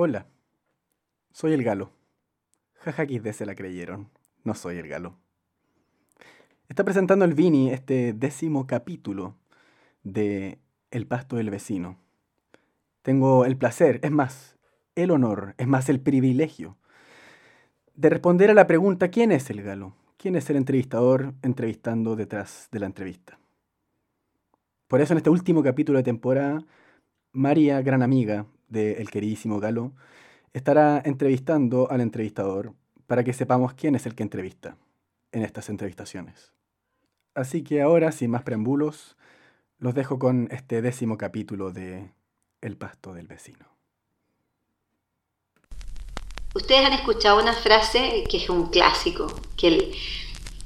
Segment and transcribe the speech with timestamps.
[0.00, 0.28] Hola,
[1.32, 1.90] soy el galo.
[2.74, 4.08] Jaja XD se la creyeron.
[4.44, 5.16] No soy el galo.
[6.68, 9.34] Está presentando el Vini este décimo capítulo
[10.04, 10.60] de
[10.92, 11.98] El pasto del vecino.
[13.02, 14.56] Tengo el placer, es más,
[14.94, 16.76] el honor, es más, el privilegio
[17.96, 19.96] de responder a la pregunta ¿quién es el galo?
[20.16, 23.40] ¿Quién es el entrevistador entrevistando detrás de la entrevista?
[24.86, 26.64] Por eso en este último capítulo de temporada,
[27.32, 29.92] María, gran amiga del queridísimo Galo,
[30.52, 32.74] estará entrevistando al entrevistador
[33.06, 34.76] para que sepamos quién es el que entrevista
[35.32, 36.52] en estas entrevistaciones.
[37.34, 39.16] Así que ahora, sin más preámbulos,
[39.78, 42.10] los dejo con este décimo capítulo de
[42.60, 43.66] El pasto del vecino.
[46.54, 49.94] Ustedes han escuchado una frase que es un clásico, que el,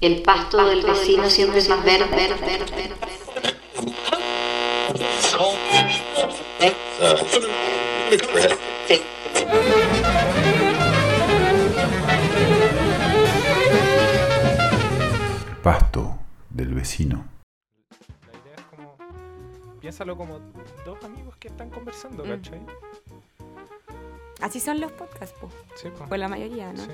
[0.01, 2.97] el pasto, del vecino siempre es más verde, verde, verde, verde.
[15.63, 16.19] Pasto
[16.51, 17.25] del vecino.
[18.33, 18.97] La idea es como.
[19.81, 20.39] Piénsalo como
[20.85, 22.29] dos amigos que están conversando, Mm.
[22.29, 22.61] ¿cachai?
[24.41, 25.49] Así son los podcasts, po.
[25.77, 26.05] Sí, po.
[26.07, 26.83] Pues la mayoría, ¿no?
[26.85, 26.91] Sí,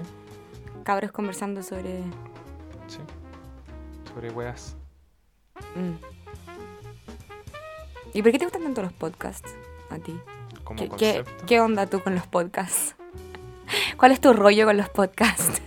[0.84, 2.02] Cabros conversando sobre.
[2.88, 2.98] sí.
[4.12, 4.76] Sobre weas.
[5.74, 5.94] Mm.
[8.14, 9.54] ¿Y por qué te gustan tanto los podcasts
[9.90, 10.18] a ti?
[10.68, 11.46] Como ¿Qué, qué, concepto.
[11.46, 12.94] qué onda tú con los podcasts?
[13.96, 15.62] ¿Cuál es tu rollo con los podcasts?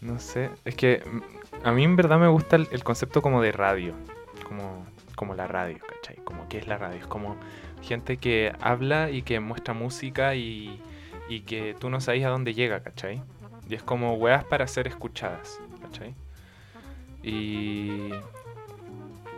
[0.00, 0.50] No sé.
[0.64, 3.94] Es que mm, a mí en verdad me gusta el, el concepto como de radio.
[4.44, 6.16] Como, como la radio, ¿cachai?
[6.24, 6.98] Como qué es la radio.
[6.98, 7.36] Es como
[7.82, 10.82] gente que habla y que muestra música y,
[11.28, 13.22] y que tú no sabes a dónde llega, ¿cachai?
[13.68, 16.16] Y es como weas para ser escuchadas, ¿cachai?
[17.22, 18.10] Y,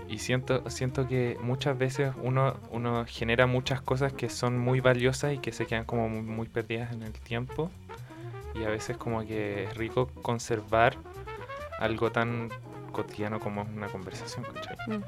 [0.09, 5.34] y siento, siento que muchas veces uno, uno genera muchas cosas que son muy valiosas
[5.34, 7.70] y que se quedan como muy, muy perdidas en el tiempo.
[8.55, 10.97] Y a veces como que es rico conservar
[11.78, 12.48] algo tan
[12.91, 14.77] cotidiano como es una conversación, ¿cachai?
[14.88, 15.03] Mm.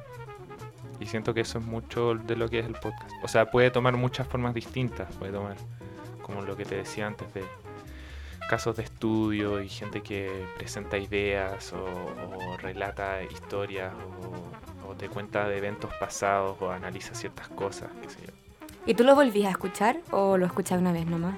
[1.00, 3.10] Y siento que eso es mucho de lo que es el podcast.
[3.22, 5.16] O sea, puede tomar muchas formas distintas.
[5.16, 5.56] Puede tomar,
[6.20, 7.42] como lo que te decía antes, de
[8.50, 14.69] casos de estudio y gente que presenta ideas o, o relata historias o
[15.00, 18.32] te cuenta de eventos pasados o analiza ciertas cosas, qué sé yo.
[18.86, 21.34] ¿Y tú lo volvías a escuchar o lo escuchas una vez nomás?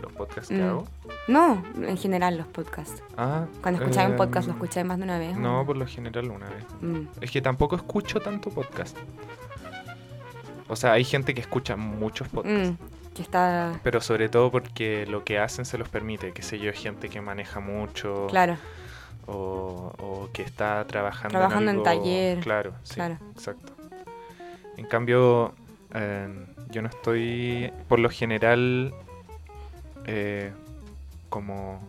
[0.00, 0.68] Los podcasts que Mm.
[0.68, 0.84] hago.
[1.28, 3.02] No, en general los podcasts.
[3.16, 5.36] Ah, Cuando escuchaba un podcast, ¿lo escucháis más de una vez?
[5.36, 6.64] o No, por lo general una vez.
[6.80, 7.02] Mm.
[7.20, 8.96] Es que tampoco escucho tanto podcast.
[10.68, 12.70] O sea, hay gente que escucha muchos podcasts.
[12.70, 12.74] Mm,
[13.14, 13.78] Que está.
[13.82, 16.32] Pero sobre todo porque lo que hacen se los permite.
[16.32, 18.26] Que sé yo, gente que maneja mucho.
[18.30, 18.56] Claro,
[19.26, 22.40] O, o que está trabajando, Trabajando en algo- taller.
[22.40, 23.18] Claro, sí, Claro.
[23.34, 23.72] exacto.
[24.76, 25.54] En cambio,
[25.94, 26.28] eh,
[26.70, 28.92] yo no estoy, por lo general,
[30.06, 30.52] eh,
[31.28, 31.80] como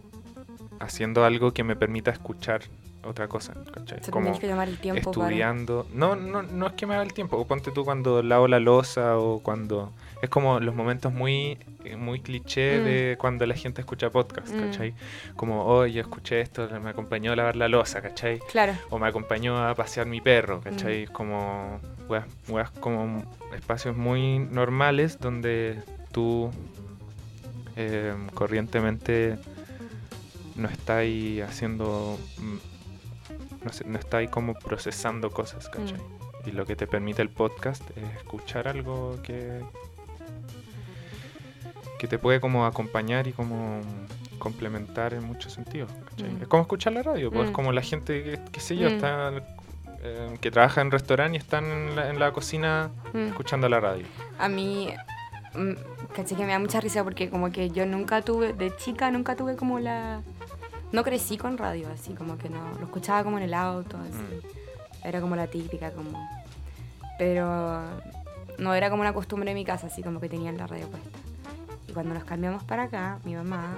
[0.80, 2.62] haciendo algo que me permita escuchar
[3.06, 4.04] otra cosa, ¿cachai?
[4.04, 5.86] se Como que tomar el tiempo estudiando.
[5.94, 7.38] No, no, no es que me haga el tiempo.
[7.38, 9.92] O ponte tú cuando lavo la losa o cuando...
[10.22, 12.84] Es como los momentos muy, eh, muy cliché Mm.
[12.86, 14.60] de cuando la gente escucha podcast, Mm.
[14.62, 14.94] ¿cachai?
[15.36, 18.40] Como, oh, yo escuché esto, me acompañó a lavar la losa, ¿cachai?
[18.50, 18.74] Claro.
[18.90, 20.62] O me acompañó a pasear mi perro, Mm.
[20.64, 21.08] ¿cachai?
[21.08, 25.82] Como, weas, weas como espacios muy normales donde
[26.14, 26.50] tú
[27.76, 29.36] eh, corrientemente
[30.56, 32.58] no estáis haciendo, mm,
[33.64, 35.98] no sé, no estáis como procesando cosas, ¿cachai?
[35.98, 36.50] Mm.
[36.50, 39.62] Y lo que te permite el podcast es escuchar algo que
[42.00, 43.80] que te puede como acompañar y como
[44.40, 45.90] complementar en muchos sentidos.
[46.10, 46.30] ¿cachai?
[46.32, 46.42] Mm.
[46.42, 47.48] Es como escuchar la radio, pues Mm.
[47.48, 48.94] es como la gente que, qué sé yo, Mm.
[48.94, 49.32] está
[50.06, 53.28] eh, que trabaja en restaurante y están en la, en la cocina Mm.
[53.28, 54.06] escuchando la radio.
[54.38, 54.90] A mí,
[55.56, 55.72] mm,
[56.14, 59.38] caché que me da mucha risa porque como que yo nunca tuve, de chica nunca
[59.38, 60.22] tuve como la...
[60.94, 64.14] No crecí con radio, así como que no, lo escuchaba como en el auto, así.
[64.24, 65.08] Mm.
[65.08, 66.26] Era como la típica, como...
[67.18, 67.82] Pero
[68.58, 71.20] no era como una costumbre en mi casa, así como que tenían la radio puesta.
[71.90, 73.78] Y cuando nos cambiamos para acá, mi mamá,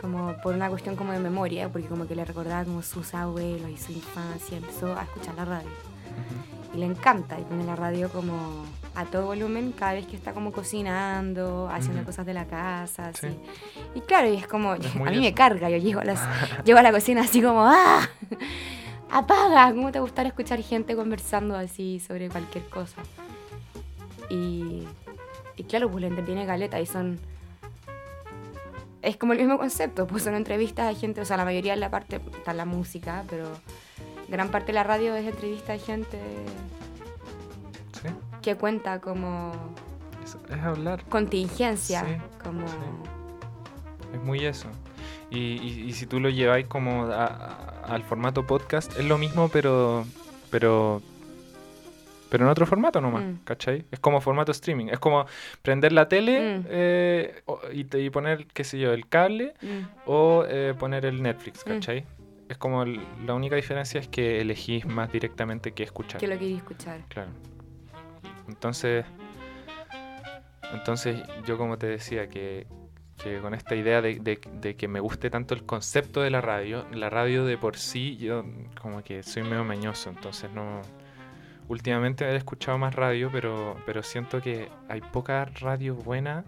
[0.00, 3.70] como por una cuestión como de memoria, porque como que le recordaba como sus abuelos
[3.70, 5.96] y su infancia, empezó a escuchar la radio
[6.76, 8.64] y le encanta y pone la radio como
[8.96, 12.10] a todo volumen cada vez que está como cocinando, haciendo Ujú.
[12.30, 13.28] y la casa, así.
[13.28, 13.38] Sí.
[13.94, 15.34] Y claro, y es como, Es a mí me eso.
[15.36, 16.20] carga, yo llego a, las,
[16.64, 18.08] llego a la cocina así como, ¡ah!
[19.10, 19.70] ¡Apaga!
[19.72, 23.02] ¿Cómo te gustaría escuchar gente conversando así sobre cualquier cosa?
[24.30, 24.82] Y,
[25.56, 27.20] y claro, pues le entretiene caleta y son...
[29.02, 31.80] Es como el mismo concepto, pues son entrevistas a gente, o sea, la mayoría de
[31.80, 33.46] la parte está la música, pero
[34.28, 36.18] gran parte de la radio es entrevista a gente.
[38.46, 39.52] Que cuenta como
[40.24, 41.04] Es, es hablar.
[41.08, 42.04] contingencia.
[42.04, 42.66] Sí, como.
[42.68, 42.74] sí.
[44.14, 44.68] Es muy eso.
[45.30, 49.18] Y, y- y si tú lo lleváis como a- a- al formato podcast, es lo
[49.18, 50.04] mismo, pero.
[50.50, 51.02] pero.
[52.30, 53.34] pero en otro formato nomás, Mm.
[53.44, 53.84] ¿cachai?
[53.90, 54.86] Es como formato streaming.
[54.88, 55.26] Es como
[55.62, 56.64] prender la tele Mm.
[56.68, 57.42] eh,
[57.72, 61.68] y, poner, qué sé yo, el cable Mm, o eh, poner el Netflix, Mm.
[61.70, 62.04] ¿cachai?
[62.48, 66.20] Es como el- la única diferencia es que elegís más directamente qué escuchar.
[66.20, 67.00] que lo quería escuchar.
[67.08, 67.30] Claro.
[68.48, 69.04] Entonces,
[70.72, 72.66] entonces yo como te decía que,
[73.22, 77.10] que con esta idea de, que me guste tanto el concepto de la radio, la
[77.10, 78.44] radio de por sí, yo
[78.80, 80.82] como que soy medio mañoso, entonces no...
[81.68, 86.44] Últimamente he escuchado más radio, pero, pero siento que hay poca radio buena.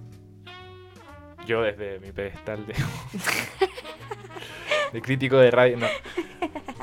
[1.45, 2.75] Yo desde mi pedestal de,
[4.93, 5.87] de crítico de radio, no.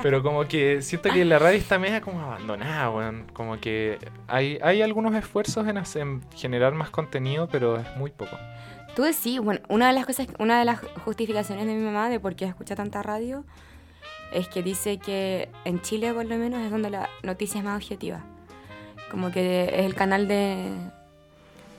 [0.02, 3.26] Pero como que siento que la radio está media como abandonada, weón.
[3.32, 3.98] Como que
[4.28, 8.36] hay, hay algunos esfuerzos en, hacer, en generar más contenido, pero es muy poco.
[8.94, 12.20] Tú decís, bueno, una de las cosas, una de las justificaciones de mi mamá de
[12.20, 13.44] por qué escucha tanta radio
[14.32, 17.76] es que dice que en Chile por lo menos es donde la noticia es más
[17.76, 18.24] objetiva.
[19.10, 20.70] Como que es el canal de,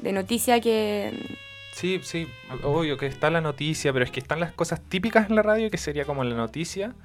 [0.01, 1.37] de noticia que...
[1.77, 2.27] Sí, sí,
[2.63, 5.69] obvio que está la noticia, pero es que están las cosas típicas en la radio,
[5.69, 6.95] que sería como la noticia,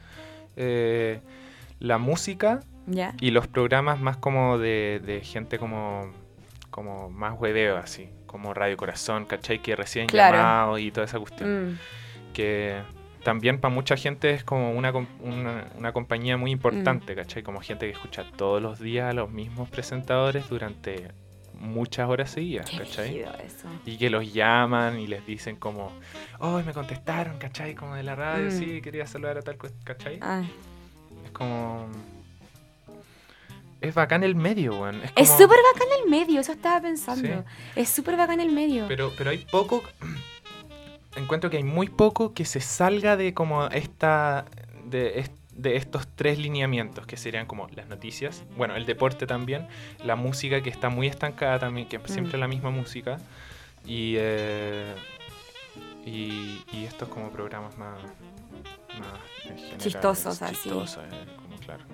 [0.56, 1.20] eh,
[1.78, 2.60] la música
[3.20, 6.10] y los programas más como de, de gente como,
[6.70, 9.58] como más hueveo, así, como Radio Corazón, ¿cachai?
[9.60, 10.38] Que recién Claro.
[10.38, 11.72] llamado y toda esa cuestión.
[11.72, 11.78] Mm,
[12.32, 12.80] que
[13.24, 14.90] también para mucha gente es como una,
[15.20, 17.42] una, una compañía muy importante, ¿cachai?
[17.42, 21.10] Como gente que escucha todos los días a los mismos presentadores durante
[21.62, 23.20] muchas horas seguidas, qué ¿cachai?
[23.20, 23.68] eso.
[23.86, 25.92] Y que los llaman y les dicen como,
[26.40, 27.74] oh, me contestaron, ¿cachai?
[27.74, 28.58] Como de la radio, Mm.
[28.58, 30.18] sí, quería saludar a tal, ¿cachai?
[30.20, 30.42] Ah.
[31.24, 31.86] Es como...
[33.80, 34.96] Es bacán el medio, weón.
[35.02, 37.28] Es, Es como- súper bacán el medio, eso estaba pensando.
[37.28, 37.80] Sí.
[37.80, 38.86] Es súper bacán el medio.
[38.88, 39.82] Pero, pero hay poco.
[41.16, 44.44] Encuentro que hay muy poco que se salga de como esta.
[44.84, 45.18] de,
[45.54, 49.68] de estos tres lineamientos, que serían como las noticias, bueno, el deporte también,
[50.02, 52.40] la música que está muy estancada también, que es siempre Mm.
[52.40, 53.18] la misma música,
[53.86, 54.94] y, eh,
[56.06, 57.98] y, y estos como programas más.
[58.98, 60.54] más general, Chistosos, así.
[60.54, 61.84] chistosos, eh, como claro.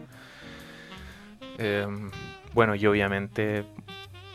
[1.59, 2.11] Em,
[2.55, 3.65] bueno, y obviamente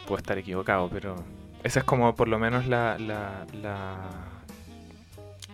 [0.06, 1.16] puedo estar equivocado, pero
[1.64, 3.96] esa es como por lo menos la, la, la,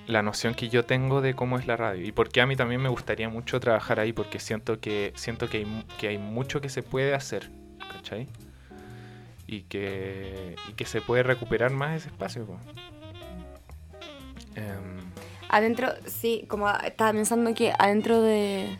[0.09, 2.05] la noción que yo tengo de cómo es la radio.
[2.05, 5.57] Y porque a mí también me gustaría mucho trabajar ahí, porque siento que, siento que,
[5.57, 7.51] hay, que hay mucho que se puede hacer,
[7.93, 8.27] ¿cachai?
[9.45, 12.47] Y que, y que se puede recuperar más ese espacio.
[14.55, 14.99] Em,
[15.47, 18.77] Adentro, sí, como estaba pensando que adentro de,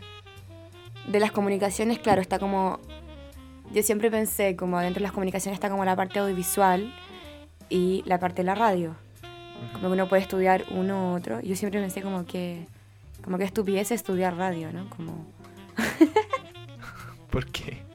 [1.06, 2.80] de las comunicaciones, claro, está como.
[3.72, 6.92] Yo siempre pensé como adentro de las comunicaciones está como la parte audiovisual
[7.68, 8.96] y la parte de la radio.
[9.72, 11.40] Como que uno puede estudiar uno u otro.
[11.40, 12.66] Yo siempre pensé como que.
[13.22, 14.88] Como que estupidez estudiar radio, ¿no?
[14.90, 15.26] Como.
[17.30, 17.82] ¿Por qué?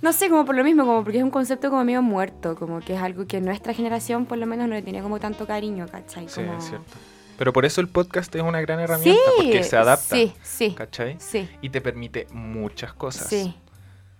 [0.00, 2.78] No sé, como por lo mismo, como porque es un concepto como medio muerto, como
[2.78, 5.88] que es algo que nuestra generación por lo menos no le tenía como tanto cariño,
[5.90, 6.28] ¿cachai?
[6.28, 6.92] Sí, es cierto.
[7.36, 10.14] Pero por eso el podcast es una gran herramienta, porque se adapta.
[10.14, 11.16] Sí, sí, ¿Cachai?
[11.18, 13.28] sí, Y te permite muchas cosas.
[13.28, 13.54] sí.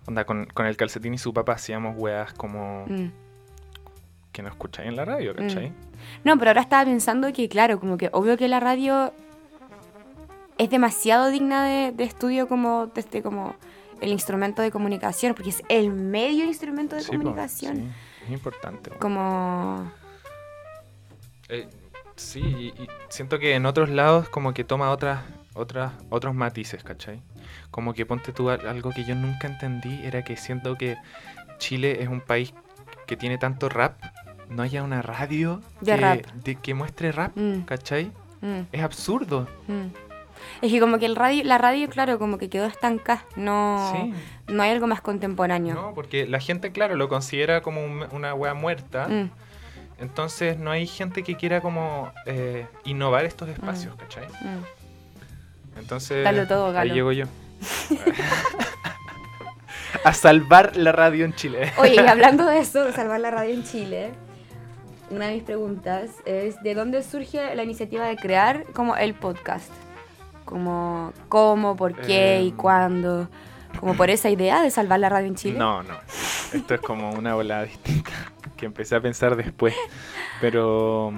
[0.05, 3.11] Onda, con, con el calcetín y su papá hacíamos weas como mm.
[4.31, 5.71] Que no escucháis en la radio, ¿cachai?
[6.23, 9.13] No, pero ahora estaba pensando que, claro, como que obvio que la radio
[10.57, 13.55] es demasiado digna de, de estudio como desde como
[14.01, 17.75] el instrumento de comunicación, porque es el medio instrumento de Sí, po, comunicación.
[17.77, 17.89] sí,
[18.25, 18.89] es importante.
[18.91, 18.99] weón.
[19.01, 19.91] Como...
[21.49, 21.67] Eh,
[22.15, 25.21] sí, y, y siento que en otros lados como que toma otras,
[25.53, 27.21] otras, otros matices, ¿cachai?
[27.71, 30.97] Como que ponte tú al- algo que yo nunca entendí, era que siento que
[31.57, 32.53] Chile es un país
[33.07, 33.99] que tiene tanto rap,
[34.49, 36.25] no haya una radio De que, rap.
[36.43, 38.11] de- que muestre rap, Mm, ¿cachai?
[38.41, 39.47] mm, Es absurdo.
[39.67, 39.85] mm.
[40.61, 43.25] Es que como que el radio, la radio, claro, como que quedó estancada.
[43.35, 44.13] No, Sí.
[44.53, 45.75] no hay algo más contemporáneo.
[45.75, 49.07] No, porque la gente, claro, lo considera como un- una wea muerta.
[49.07, 49.29] Mm,
[49.99, 54.23] Entonces no hay gente que quiera como eh, innovar estos espacios, ¿cachai?
[55.77, 57.25] Entonces Dalo todo, ahí llego yo.
[60.05, 61.73] a salvar la radio en Chile.
[61.77, 64.11] Oye, y hablando de eso, de salvar la radio en Chile,
[65.11, 69.71] una de mis preguntas es ¿de dónde surge la iniciativa de crear como el podcast?
[70.45, 72.55] Como cómo, por qué y Em.
[72.55, 73.29] cuándo.
[73.79, 75.57] Como por esa idea de salvar la radio en Chile.
[75.59, 75.93] No, no.
[76.53, 78.11] Esto es como una volada distinta
[78.57, 79.75] que empecé a pensar después.
[80.41, 81.13] Pero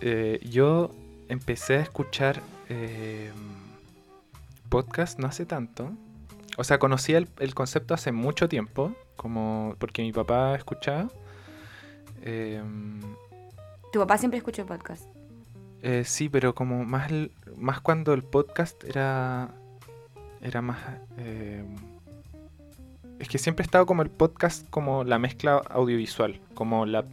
[0.00, 0.90] eh, yo
[1.28, 3.30] empecé a escuchar eh,
[4.68, 5.90] podcast no hace tanto.
[6.56, 11.08] O sea, conocía el, el concepto hace mucho tiempo, como porque mi papá escuchaba.
[12.26, 13.00] Em,
[13.92, 15.04] Tu papá siempre escuchó podcast.
[15.82, 17.10] eh, sí, pero como más,
[17.56, 19.50] más cuando el podcast era,
[20.40, 20.78] era más...
[21.18, 21.76] em,
[23.18, 27.04] es que siempre he estado como el podcast como la mezcla audiovisual, como la,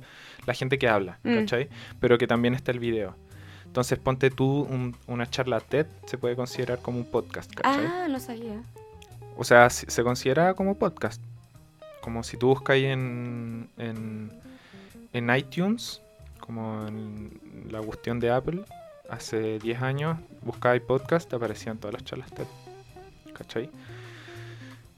[0.47, 1.35] la gente que habla, Mm.
[1.35, 1.69] ¿cachai?
[1.99, 3.13] Pero que también está el video.
[3.65, 7.85] Entonces ponte tú un- una charla TED, se puede considerar como un podcast, ¿cachai?
[7.85, 8.61] Ah, no sabía.
[9.37, 11.21] O sea, se considera como podcast.
[12.01, 14.31] Como si tú buscas ahí en, en,
[15.13, 16.01] en iTunes,
[16.39, 17.39] como en
[17.69, 18.63] la cuestión de Apple,
[19.09, 22.45] hace 10 años, buscabas podcast, te aparecían todas las charlas TED.
[23.33, 23.69] ¿Cachai?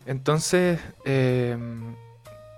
[0.06, 1.58] Entonces, eh,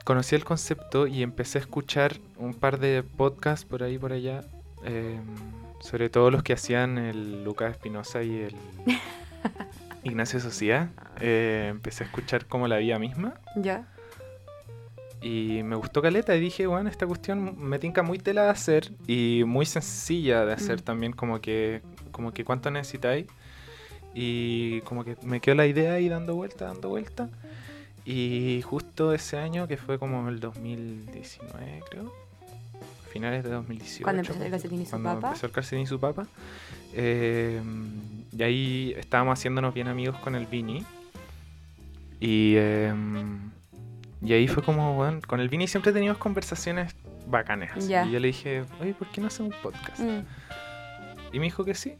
[0.03, 4.43] conocí el concepto y empecé a escuchar un par de podcasts por ahí por allá.
[4.83, 5.19] eh,
[5.81, 8.55] sobre todo los que hacían el Lucas Espinosa y el
[10.03, 10.89] Ignacio Sociedad.
[11.19, 13.35] Eh, empecé a escuchar como la vida misma.
[13.55, 13.87] Ya.
[15.27, 18.91] Y me gustó Caleta y dije, bueno, esta cuestión me tinca muy tela de hacer
[19.07, 20.83] y muy sencilla de hacer Mm.
[20.83, 23.25] también, como que, como que cuánto necesitáis.
[24.13, 27.29] Y como que me quedó la idea ahí dando vuelta, dando vuelta.
[28.05, 32.13] Y justo ese año, que fue como el 2019, creo,
[33.11, 34.03] finales de 2018.
[34.03, 35.27] Cuando empezó el calcetín y su cuando papa.
[35.29, 36.27] empezó el calcetín y su papa.
[36.93, 37.61] eh,
[38.37, 40.83] y ahí estábamos haciéndonos bien amigos con el Vini.
[42.19, 43.49] Y, em,
[44.21, 46.95] y ahí fue como, bueno, con el Vini siempre teníamos conversaciones
[47.27, 47.71] bacanas.
[47.77, 49.99] Y yo le dije, oye, ¿por qué no hacemos un podcast?
[49.99, 50.19] Mm.
[51.33, 51.97] Y me dijo que sí.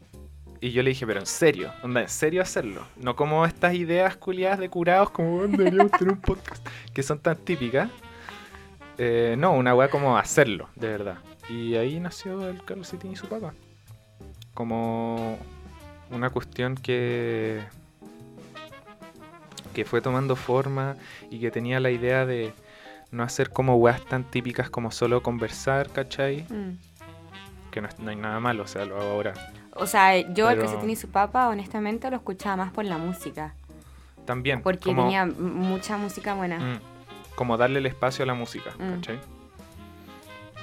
[0.60, 2.86] Y yo le dije, pero en serio, onda, en serio hacerlo.
[2.96, 7.18] No como estas ideas culiadas de curados, como "Bueno, deberíamos tener un podcast, que son
[7.18, 7.90] tan típicas.
[8.98, 11.18] Eh, no, una weá como hacerlo, de verdad.
[11.50, 13.52] Y ahí nació el Carlos City y su papá.
[14.54, 15.38] Como
[16.10, 17.60] una cuestión que
[19.76, 20.96] que fue tomando forma
[21.30, 22.54] y que tenía la idea de
[23.10, 26.46] no hacer como weas tan típicas como solo conversar, ¿cachai?
[26.48, 26.78] Mm.
[27.70, 29.34] Que no, hay nada malo, o sea, lo hago ahora.
[29.74, 32.96] O sea, yo el Pero- calcetín y su papa, honestamente, lo escuchaba más por la
[32.96, 33.52] música.
[34.24, 34.62] También.
[34.62, 36.58] Porque como, tenía mucha música buena.
[36.58, 36.80] mm,
[37.34, 38.94] como darle el espacio a la música, Mm.
[38.94, 39.18] ¿cachai?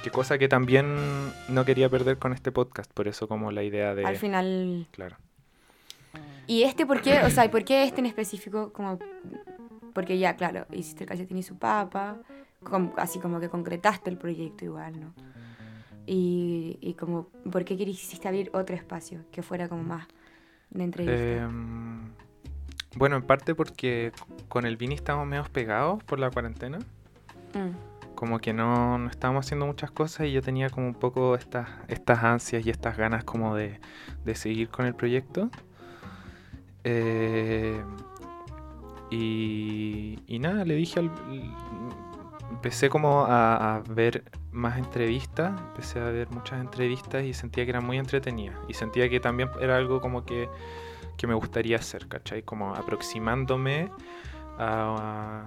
[0.02, 0.96] Qué cosa que también
[1.48, 4.04] no quería perder con este podcast, por eso como la idea de...
[4.04, 4.88] Al final.
[4.90, 5.16] Claro.
[6.46, 7.20] ¿Y este por qué?
[7.22, 8.72] O sea, ¿y por qué este en específico?
[8.72, 8.98] Como,
[9.92, 12.18] porque ya, claro, hiciste el calcetín y su papa,
[12.96, 15.14] así como que concretaste el proyecto igual, ¿no?
[16.06, 20.06] Y, y como, ¿por qué quisiste abrir otro espacio que fuera como más
[20.70, 21.44] de entrevista?
[21.44, 22.12] Em,
[22.96, 24.12] bueno, en parte porque
[24.48, 26.78] con el Vini estamos medio pegados por la cuarentena.
[27.54, 31.34] Mm, como que no, no estábamos haciendo muchas cosas y yo tenía como un poco
[31.34, 33.80] estas, estas ansias y estas ganas como de,
[34.24, 35.50] de seguir con el proyecto.
[36.84, 37.82] Eh,
[39.10, 41.10] y, nada, le dije al...
[42.50, 47.84] Empecé como a, ver más entrevistas, empecé a ver muchas entrevistas y sentía que eran
[47.84, 48.56] muy entretenidas.
[48.68, 50.48] Y sentía que también era algo como que,
[51.16, 52.42] que me gustaría hacer, ¿cachai?
[52.42, 53.90] Como aproximándome
[54.58, 55.44] a,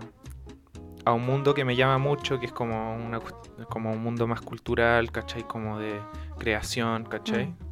[1.06, 3.22] a un mundo que me llama mucho, que es como, una,
[3.70, 5.44] como un mundo más cultural, ¿cachai?
[5.44, 6.02] Como de
[6.38, 7.48] creación, ¿cachai?
[7.48, 7.67] Mm.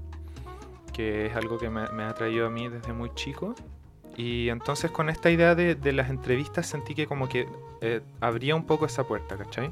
[0.95, 3.53] Que es algo que me, me ha traído a mí desde muy chico.
[4.15, 7.47] Y entonces con esta idea de, de las entrevistas sentí que como que
[7.81, 9.71] eh, abría un poco esa puerta, ¿cachai?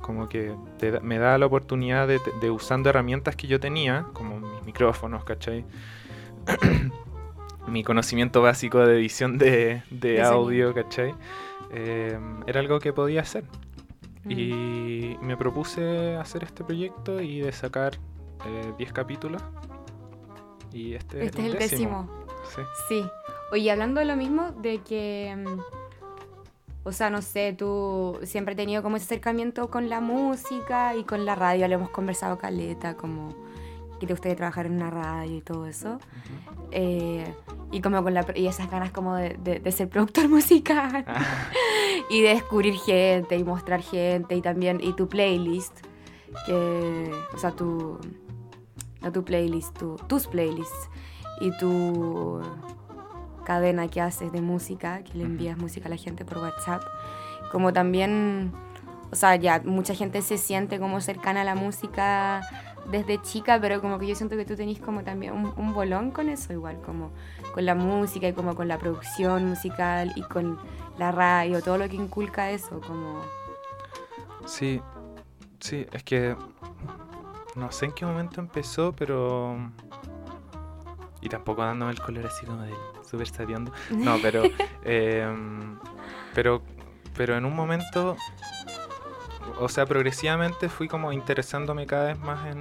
[0.00, 4.40] Como que te me da la oportunidad de, de usando herramientas que yo tenía, como
[4.40, 5.64] mis micrófonos, ¿cachai?
[7.68, 11.14] Mi conocimiento básico de edición de, de audio, ¿cachai?
[11.72, 13.44] Eh, era algo que podía hacer.
[14.24, 14.30] mm.
[14.30, 17.92] Y me propuse hacer este proyecto y de sacar
[18.46, 19.42] eh, 10 capítulos.
[20.72, 22.08] Y este, Este es el décimo.
[22.54, 22.62] Sí.
[22.88, 23.04] Sí.
[23.52, 25.34] Oye, hablando de lo mismo, de que.
[25.36, 25.60] mm,
[26.84, 31.04] O sea, no sé, tú siempre has tenido como ese acercamiento con la música y
[31.04, 31.68] con la radio.
[31.68, 33.34] Lo hemos conversado caleta, como
[34.00, 35.98] que te gustaría trabajar en una radio y todo eso.
[36.70, 37.34] Eh,
[37.70, 41.04] y como con la, y esas ganas como de, de- de ser productor musical
[42.08, 45.76] y de descubrir gente y mostrar gente y también y tu playlist
[46.46, 47.98] que o sea tu
[49.02, 50.88] no tu playlist tu, tus playlists
[51.40, 52.40] y tu
[53.44, 56.82] cadena que haces de música que le envías música a la gente por WhatsApp.
[57.50, 58.52] Como también
[59.10, 62.42] o sea ya mucha gente se siente como cercana a la música
[62.90, 66.12] desde chica pero como que yo siento que tú tenés como también un, un bolón
[66.12, 67.10] con eso igual como
[67.52, 70.58] con la música y como con la producción musical y con
[70.98, 73.20] la radio todo lo que inculca eso como
[74.46, 74.80] Sí,
[75.60, 76.36] sí, es que
[77.60, 79.56] no sé en qué momento empezó, pero...
[81.20, 82.72] Y tampoco dándome el color así como de
[83.08, 83.72] súper sabiondo.
[83.90, 84.42] No, pero...
[84.84, 85.78] em,
[86.34, 86.62] pero
[87.16, 88.16] pero en un momento,
[89.58, 92.60] o sea, progresivamente fui como interesándome cada vez más en,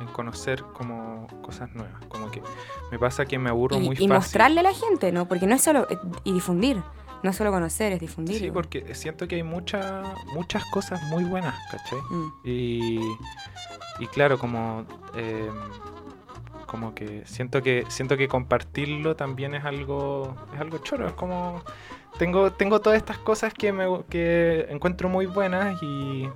[0.00, 2.04] en conocer como cosas nuevas.
[2.08, 2.42] Como que
[2.90, 5.28] me pasa que me aburro muy Y, y mostrarle a la gente, ¿no?
[5.28, 5.86] Porque no es solo.
[5.90, 6.82] eh, Y difundir.
[7.24, 8.38] No solo conocer, es difundir.
[8.38, 10.02] Sí, porque siento que hay mucha,
[10.34, 11.98] muchas cosas muy buenas, ¿cachai?
[12.10, 12.32] Mm.
[12.44, 13.00] Y,
[13.98, 14.84] y claro, como,
[15.16, 15.48] eh,
[16.66, 21.06] como que siento que siento que compartirlo también es algo es algo choro.
[21.06, 21.62] Es como
[22.18, 26.28] tengo tengo todas estas cosas que me que encuentro muy buenas y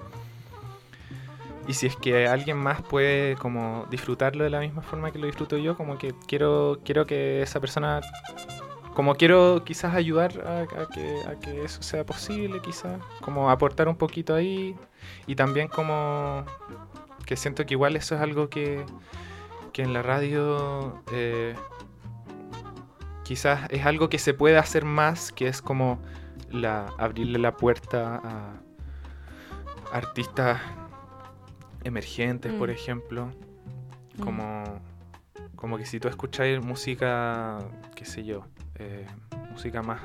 [1.67, 5.27] y si es que alguien más puede como disfrutarlo de la misma forma que lo
[5.27, 8.01] disfruto yo, como que quiero quiero que esa persona
[8.99, 13.87] como quiero quizás ayudar a, a que, a que eso sea posible, quizás, como aportar
[13.87, 14.75] un poquito ahí
[15.29, 16.45] y también como
[17.25, 18.85] que siento que igual eso es algo que,
[19.73, 21.55] que en la radio eh,
[23.23, 26.01] quizás es algo que se puede hacer más, que es como
[26.51, 28.55] la, abrirle la puerta a
[29.97, 30.61] artistas
[31.85, 32.73] emergentes, por Mm.
[32.73, 33.27] ejemplo,
[34.17, 34.23] Mm.
[34.25, 34.65] como,
[35.55, 37.59] como que si tú escucháis música,
[37.95, 38.45] qué sé yo,
[38.79, 39.07] eh,
[39.51, 40.01] música más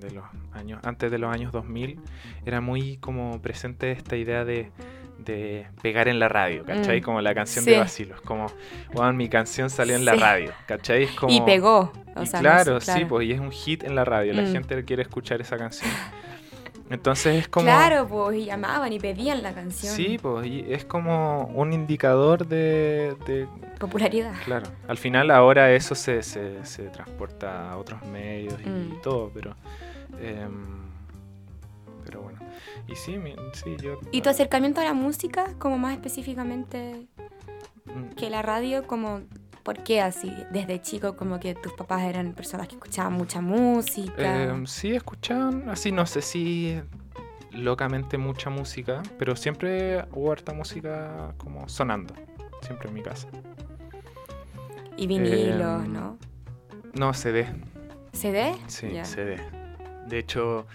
[0.00, 1.98] de los años, antes de los años 2000,
[2.44, 4.70] era muy como presente esta idea de,
[5.18, 7.00] de pegar en la radio, ¿cachai?
[7.00, 7.04] Mm.
[7.04, 7.70] Como la canción Sí.
[7.70, 8.46] de Basilos, como,
[8.92, 11.04] "Weón, mi canción salió en la radio, ¿cachai?
[11.04, 11.92] Es como, Y pegó.
[12.16, 14.42] O y sea, no claro, sí, pues y es un hit en la radio, la
[14.42, 14.52] Mm.
[14.52, 15.90] gente quiere escuchar esa canción.
[16.90, 17.64] Entonces es como...
[17.66, 19.94] Claro, pues, y llamaban y pedían la canción.
[19.94, 23.48] Sí, pues y es como un indicador de, de-
[23.78, 24.34] Popularidad.
[24.44, 29.00] Claro, al final ahora eso se, se, se transporta a otros medios y Mm.
[29.02, 29.56] todo, pero...
[30.20, 30.84] em,
[32.04, 32.38] pero bueno.
[32.86, 33.98] Y sí, mi- sí, yo...
[34.12, 37.06] ¿Y tu acercamiento a la música, como más específicamente
[37.86, 39.22] mm, que la radio, como,
[39.64, 40.32] ¿por qué así?
[40.50, 44.44] Desde chico, como que tus papás eran personas que escuchaban mucha música.
[44.44, 46.80] em, sí, escuchaban, así no sé si
[47.50, 52.14] locamente mucha música, pero siempre hubo harta música como sonando,
[52.62, 53.28] siempre en mi casa.
[54.96, 56.18] y vinilos, em, ¿no?
[56.94, 57.46] No, CD,
[58.12, 58.54] ¿CD?
[58.68, 59.04] sí, Ya.
[59.04, 59.40] CD.
[60.06, 60.66] De hecho...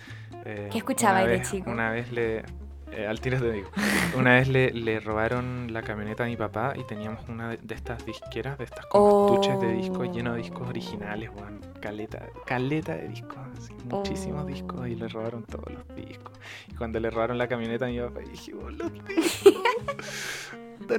[0.46, 1.70] eh, ¿Qué escuchabais una de chico?
[1.70, 2.44] Una vez le...
[2.92, 3.70] eh, al tiro te digo.
[4.18, 7.76] Una vez le, le robaron la camioneta a mi papá y teníamos una de, de
[7.76, 10.70] estas disqueras, de estas como estuches de discos llenos de discos Oh.
[10.70, 11.60] originales, weón.
[11.82, 14.48] Caleta, caleta de discos, así, muchísimos Oh.
[14.48, 16.38] discos y le robaron todos los discos.
[16.68, 19.54] Y cuando le robaron la camioneta a mi papá dije, "Oh, los discos.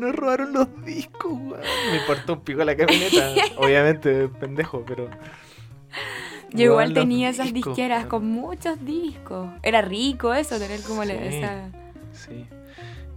[0.00, 1.60] Nos robaron los discos, weón.
[1.90, 3.32] Me importó un pico la camioneta.
[3.58, 5.08] Obviamente, pendejo, pero.
[6.52, 9.48] Yo igual tenía esas disqueras con muchos discos.
[9.62, 11.20] Era rico eso, tener como la- Sí.
[11.22, 11.70] esa...
[12.12, 12.46] Sí.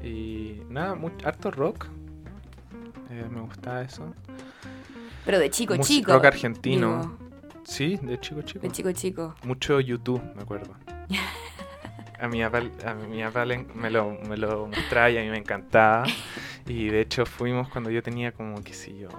[0.07, 1.87] Y nada, mu- harto rock.
[3.09, 4.13] Eh, me gustaba eso.
[5.25, 6.11] Pero de chico, chico.
[6.13, 7.01] rock argentino.
[7.01, 7.17] digo,
[7.63, 8.59] Sí, de chico chico.
[8.59, 9.35] de chico, chico.
[9.43, 10.73] Mucho YouTube, me acuerdo.
[12.19, 15.37] A mi papá, a mi papá me, lo, me lo mostraba y a mí me
[15.37, 16.05] encantaba.
[16.67, 19.09] Y de hecho fuimos cuando yo tenía como, qué sé yo,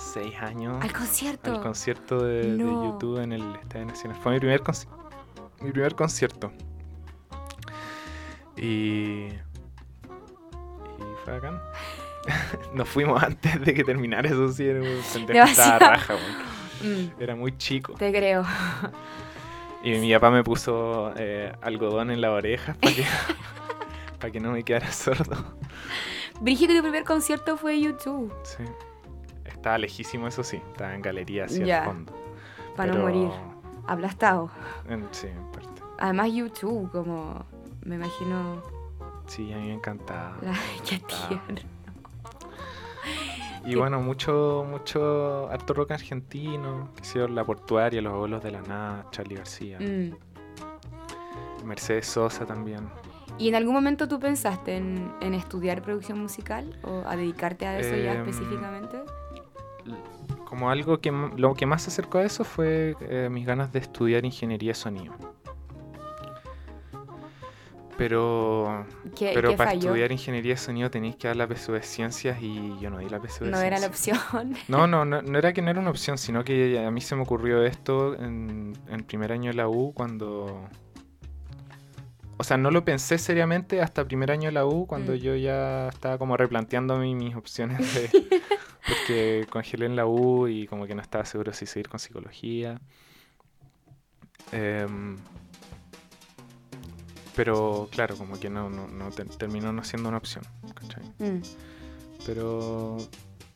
[0.00, 1.52] seis años Al concierto.
[1.52, 2.56] al concierto de.
[2.58, 4.18] YouTube en el Estadio Nacional.
[4.22, 4.62] Fue mi primer,
[5.60, 6.52] mi primer concierto.
[8.56, 9.38] Y, y
[11.24, 11.60] fue bacán.
[12.74, 15.28] Nos fuimos antes de que terminara eso, sí, era un
[15.80, 16.14] raja.
[16.82, 17.94] Mm, Era muy chico.
[17.94, 18.44] te creo.
[19.82, 23.04] Y mi papá me puso eh, algodón en las orejas para que,
[24.18, 25.36] para que no me quedara sordo.
[26.40, 28.32] Brigitte, tu primer concierto fue YouTube.
[28.44, 28.64] Sí.
[29.60, 30.56] Estaba lejísimo, eso sí.
[30.56, 31.78] Estaba en galería hacia Ya.
[31.80, 32.12] el fondo.
[32.76, 33.30] Para Pero- no morir.
[33.86, 34.50] Aplastado.
[35.10, 35.82] sí, en parte.
[35.98, 37.44] Además, YouTube, como.
[37.84, 38.62] Me imagino.
[39.26, 40.36] Sí, a mí me encantaba.
[40.40, 40.52] La...
[40.88, 41.60] Qué tierno.
[43.66, 49.06] Y bueno, mucho, mucho harto rock argentino, yo, La Portuaria, Los Abuelos de la Nada,
[49.10, 50.12] Charlie García, Mm.
[51.66, 52.88] Mercedes Sosa también.
[53.38, 57.78] ¿Y en algún momento tú pensaste en, en estudiar producción musical o a dedicarte a
[57.78, 58.96] eso ya Em, específicamente?
[60.44, 63.78] Como algo que lo que más se acercó a eso fue eh, mis ganas de
[63.78, 65.14] estudiar ingeniería de sonido.
[67.96, 69.88] Pero, ¿Qué, pero qué para falló?
[69.90, 73.10] estudiar ingeniería de sonido tenéis que dar la PSU de ciencias y yo no di
[73.10, 74.24] la PSU de No era la ciencias.
[74.24, 74.54] opción.
[74.68, 77.14] No, no, no, no era que no era una opción, sino que a mí se
[77.14, 80.66] me ocurrió esto en, en primer año de la U cuando...
[82.40, 85.16] O sea, no lo pensé seriamente hasta primer año de la U cuando Mm.
[85.16, 88.08] yo ya estaba como replanteándome mis opciones de...
[88.88, 92.80] porque congelé en la U y como que no estaba seguro si seguir con psicología.
[94.52, 95.18] Em,
[97.36, 100.42] pero claro, como que no, no, no te- terminó no siendo una opción.
[100.74, 101.04] ¿cachai?
[101.18, 101.42] Mm.
[102.24, 102.96] Pero.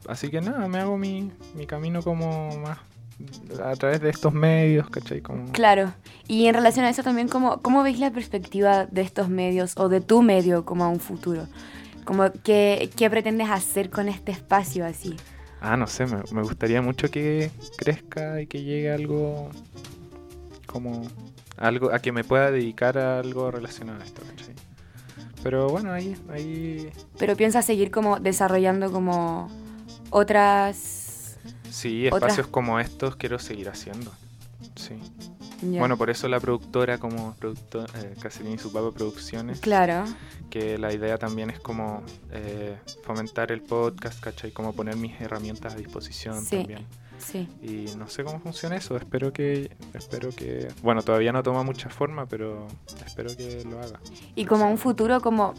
[0.06, 2.78] Así que nada, me hago mi, mi camino como más
[3.62, 5.20] a través de estos medios, ¿cachai?
[5.20, 5.52] Como...
[5.52, 5.92] Claro.
[6.26, 9.88] Y en relación a eso también, ¿cómo, ¿cómo veis la perspectiva de estos medios o
[9.88, 11.46] de tu medio como a un futuro?
[12.04, 15.16] Como, ¿qué, ¿Qué pretendes hacer con este espacio así?
[15.60, 19.50] Ah, no sé, me, me gustaría mucho que crezca y que llegue algo
[20.66, 21.02] como
[21.56, 24.54] algo a que me pueda dedicar a algo relacionado a esto, ¿cachai?
[25.42, 29.50] Pero bueno, ahí, ahí Pero piensas seguir como desarrollando como
[30.10, 31.03] otras...
[31.74, 34.12] sí, espacios como estos quiero seguir haciendo.
[34.76, 34.94] Sí.
[35.62, 40.04] Bueno, por eso la productora como productor, eh, Caserín y su papá Producciones, Claro,
[40.50, 44.52] que la idea también es como eh, fomentar el podcast, ¿cachai?
[44.52, 46.56] Como poner mis herramientas a disposición Sí.
[46.58, 46.86] también.
[47.18, 47.48] sí.
[47.62, 51.88] Y no sé cómo funciona eso, espero que, espero que, bueno, todavía no toma mucha
[51.88, 52.66] forma, pero
[53.06, 54.00] espero que lo haga.
[54.34, 55.54] Y como un futuro, como...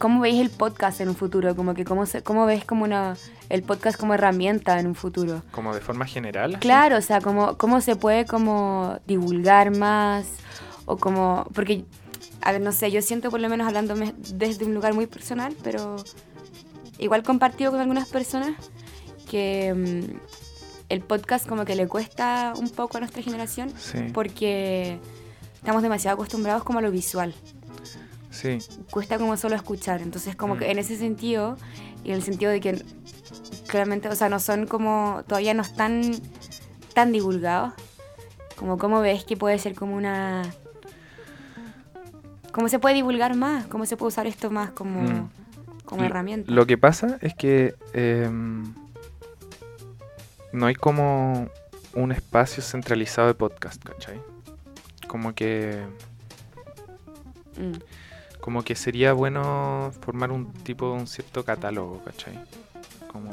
[0.00, 1.54] ¿Cómo veis el podcast en un futuro?
[1.54, 3.18] Como que cómo, se, cómo ves como una,
[3.50, 5.42] el podcast como herramienta en un futuro.
[5.50, 6.52] Como de forma general.
[6.54, 6.60] así.
[6.60, 10.26] Claro, o sea, como, cómo se puede como divulgar más
[10.86, 11.84] o como, porque,
[12.40, 15.54] a ver, no sé, yo siento por lo menos hablándome desde un lugar muy personal,
[15.62, 15.96] pero
[16.98, 18.52] igual compartido con algunas personas
[19.30, 20.16] que mm,
[20.88, 24.98] el podcast como que le cuesta un poco a nuestra generación Sí, porque
[25.56, 27.34] estamos demasiado acostumbrados como a lo visual,
[28.40, 28.58] sí,
[28.90, 30.58] cuesta como solo escuchar, entonces como Mm.
[30.58, 31.56] que en ese sentido
[32.04, 32.82] y en el sentido de que
[33.68, 36.12] claramente, o sea, no son como, todavía no están
[36.94, 37.72] tan divulgados,
[38.56, 40.42] como cómo ves que puede ser como una...
[42.52, 43.66] ¿Cómo se puede divulgar más?
[43.66, 45.30] ¿Cómo se puede usar esto más como, Mm.
[45.84, 46.50] como herramienta?
[46.50, 48.74] Lo que pasa es que em,
[50.52, 51.48] no hay como
[51.94, 54.20] un espacio centralizado de podcast, ¿cachai?
[55.06, 55.80] Como que,
[57.56, 57.72] Mm,
[58.40, 62.38] como que sería bueno formar un tipo, un cierto catálogo, ¿cachai?
[63.10, 63.30] Como,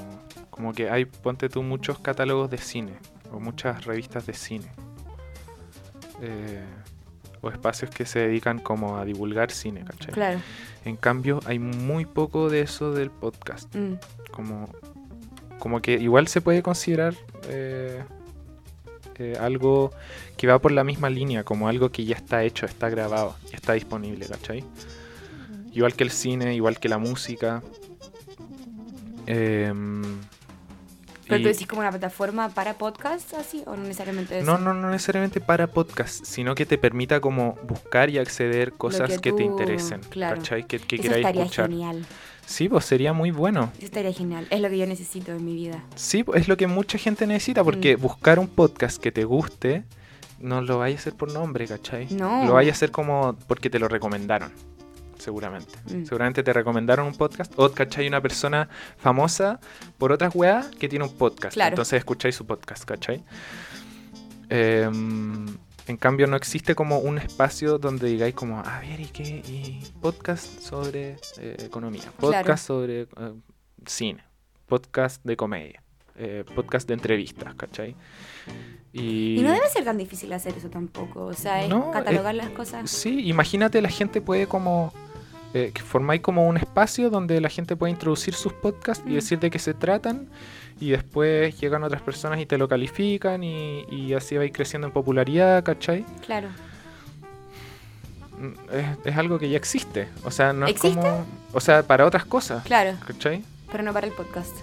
[0.49, 2.93] como que hay, ponte tú, muchos catálogos de cine
[3.31, 4.67] o muchas revistas de cine.
[6.21, 6.63] Eh,
[7.41, 10.13] o espacios que se dedican como a divulgar cine, ¿cachai?
[10.13, 10.39] Claro.
[10.85, 13.73] En cambio, hay muy poco de eso del podcast.
[13.75, 13.93] mm,
[14.31, 14.69] Como,
[15.59, 17.13] como que igual se puede considerar
[17.49, 18.03] eh,
[19.15, 19.91] eh, algo
[20.35, 23.55] que va por la misma línea, como algo que ya está hecho, está grabado, ya
[23.57, 24.63] está disponible, ¿cachai?
[25.77, 27.61] Igual que el cine, igual que la música.
[29.27, 30.01] Em,
[31.27, 34.45] Pero y- tú decís como una plataforma para podcast así o no necesariamente eso.
[34.51, 39.11] no, no, no necesariamente para podcast, sino que te permita como buscar y acceder cosas
[39.11, 40.37] que que, te interesen, claro.
[40.37, 40.65] ¿cachai?
[40.65, 41.69] Que, que Eso queráis estaría escuchar.
[41.69, 42.05] genial.
[42.47, 43.71] Sí, pues sería muy bueno.
[43.77, 44.47] Eso estaría genial.
[44.49, 45.83] Es lo que yo necesito en mi vida.
[45.95, 48.01] Sí, pues, es lo que mucha gente necesita, porque Mm.
[48.01, 49.83] buscar un podcast que te guste,
[50.39, 52.07] no lo vaya a hacer por nombre, ¿cachai?
[52.11, 52.45] No.
[52.45, 54.51] Lo vaya a hacer como porque te lo recomendaron,
[55.19, 55.77] seguramente.
[55.85, 56.05] Mm.
[56.05, 58.07] Seguramente te recomendaron un podcast, o ¿cachai?
[58.07, 59.59] Una persona famosa
[59.97, 61.53] por otras weas que tiene un podcast.
[61.53, 61.69] Claro.
[61.73, 63.23] Entonces escucháis su podcast, ¿cachai?
[64.49, 65.45] Em,
[65.87, 69.23] en cambio, no existe como un espacio donde digáis como, a ver, ¿y qué?
[69.47, 72.57] Y podcast sobre eh, economía, podcast Claro.
[72.57, 73.07] sobre eh,
[73.85, 74.23] cine,
[74.65, 75.81] podcast de comedia,
[76.15, 77.95] eh, podcast de entrevistas, ¿cachai?
[78.93, 81.25] Y, Y no debe ser tan difícil hacer eso tampoco.
[81.25, 82.89] O sea, No, catalogar las cosas.
[82.89, 84.93] Sí, imagínate la gente puede como...
[85.53, 89.15] Eh, que formáis como un espacio donde la gente puede introducir sus podcasts y Mm.
[89.15, 90.27] decir de qué se tratan
[90.79, 94.93] y después llegan otras personas y te lo califican y, y así vais creciendo en
[94.93, 96.05] popularidad, ¿cachai?
[96.25, 96.49] Claro.
[98.39, 101.25] Mm, Es, es algo que ya existe, o sea, no es como...
[101.53, 102.97] O sea, para otras cosas, Claro.
[103.07, 103.43] ¿cachai?
[103.71, 104.55] Pero no para el podcast.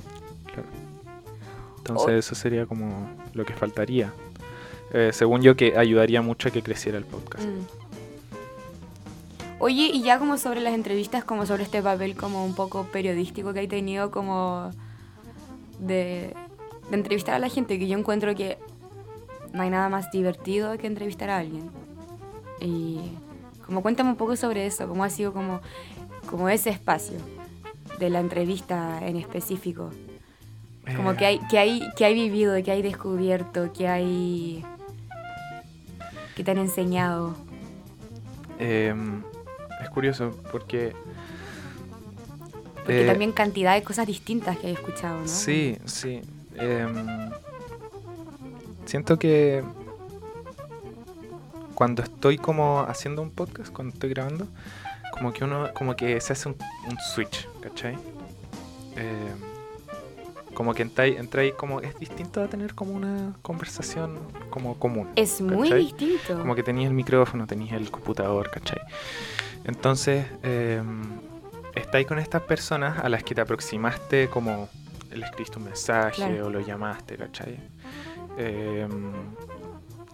[1.79, 4.13] Entonces O- eso sería como lo que faltaría.
[4.93, 7.45] Eh, según yo que ayudaría mucho a que creciera el podcast.
[7.45, 7.94] Mm.
[9.59, 13.53] Oye, y ya como sobre las entrevistas, como sobre este papel como un poco periodístico
[13.53, 14.71] que hay tenido como
[15.79, 16.35] de,
[16.91, 18.59] entrevistar a la gente, que yo encuentro que
[19.53, 21.71] no hay nada más divertido que entrevistar a alguien.
[22.61, 22.99] Y
[23.65, 25.61] como cuéntame un poco sobre eso, cómo ha sido como,
[26.29, 27.19] como ese espacio
[27.99, 29.91] de la entrevista en específico.
[30.97, 34.65] Como Eh, que hay, que hay, que hay vivido, que hay descubierto, que hay
[36.35, 37.35] que te han enseñado.
[38.59, 39.23] em,
[39.85, 40.93] es curioso porque...
[42.75, 45.29] Porque eh, también cantidad de cosas distintas que he escuchado, ¿no?
[45.29, 46.21] Sí, sí.
[46.57, 47.31] em,
[48.85, 49.63] siento que
[51.75, 54.47] cuando estoy como haciendo un podcast, cuando estoy grabando,
[55.13, 56.57] como que uno, como que se hace un,
[56.89, 57.95] un switch, ¿cachai?
[58.97, 59.55] Em,
[60.55, 64.19] como que entráis, entráis como, es distinto a tener como una conversación
[64.51, 65.09] como común.
[65.17, 66.39] Es muy distinto.
[66.39, 68.79] Como que tenías el micrófono, tenías el computador, ¿cachai?
[69.65, 70.83] Entonces, eh,
[71.75, 74.69] estáis con estas personas a las que te aproximaste como
[75.13, 76.47] le escribiste un mensaje Claro.
[76.47, 77.59] o lo llamaste, ¿cachai?
[78.37, 78.87] Eh,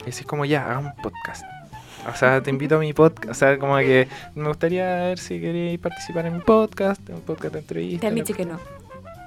[0.06, 1.42] es como ya, haga un podcast.
[2.10, 3.30] O sea, te invito a mi podcast.
[3.30, 7.20] O sea, como que me gustaría ver si queréis participar en mi podcast, en un
[7.22, 8.00] podcast de entrevista.
[8.02, 8.58] Te han dicho que no.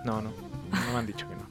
[0.05, 0.31] No, no,
[0.71, 1.43] no me han dicho que no.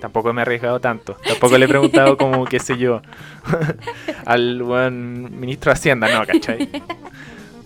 [0.00, 1.16] Tampoco me he arriesgado tanto.
[1.26, 3.02] Tampoco le he preguntado como, qué sé yo,
[4.26, 6.68] al buen ministro de Hacienda, no, ¿cachai?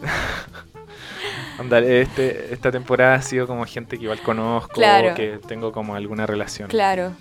[1.59, 5.15] Onda, este, esta temporada ha sido como gente que igual conozco, Claro.
[5.15, 6.69] que tengo como alguna relación.
[6.69, 7.13] Claro.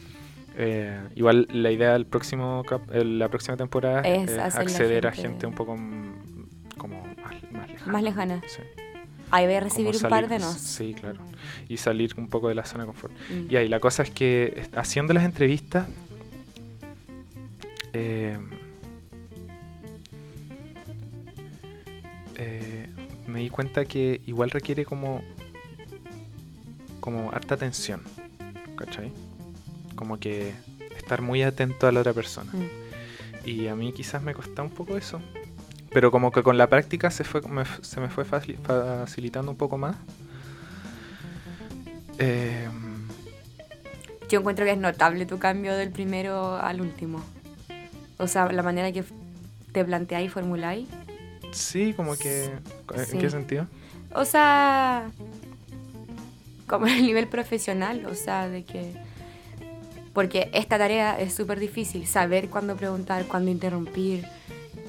[0.58, 5.46] Eh, igual la idea del próximo cap- eh, la próxima temporada Es acceder a gente-
[5.46, 5.76] un poco
[6.78, 7.92] como más, más lejana.
[7.92, 8.42] Más lejana.
[8.48, 8.62] Sí.
[9.32, 10.54] Ahí voy a recibir un par de nos.
[10.56, 11.20] Sí, claro.
[11.68, 13.14] Y salir un poco de la zona de confort.
[13.30, 13.52] Mm.
[13.52, 15.86] Y ahí la cosa es que haciendo las entrevistas
[17.94, 18.38] eh,
[22.40, 22.88] eh,
[23.28, 25.22] me di cuenta que igual requiere como
[27.00, 28.02] como harta atención,
[28.76, 29.12] ¿cachai?
[29.96, 30.54] Como que
[30.98, 32.52] estar muy atento a la otra persona.
[32.52, 33.48] Mm.
[33.48, 35.22] Y a mí quizás me costaba un poco eso.
[35.92, 39.58] Pero como que con la práctica se, fue, me se me fue facil- facilitando un
[39.58, 39.96] poco más.
[42.20, 42.68] Eh,
[44.30, 47.24] Yo encuentro que es notable tu cambio del primero al último.
[48.18, 49.04] O sea, la manera que
[49.72, 50.88] te planteáis y formuláis.
[51.52, 52.52] Sí, como que...
[52.96, 53.18] ¿En Sí.
[53.18, 53.68] qué sentido?
[54.14, 55.10] O sea,
[56.68, 58.94] como en el nivel profesional, o sea, de que...
[60.14, 64.26] Porque esta tarea es súper difícil, saber cuándo preguntar, cuándo interrumpir,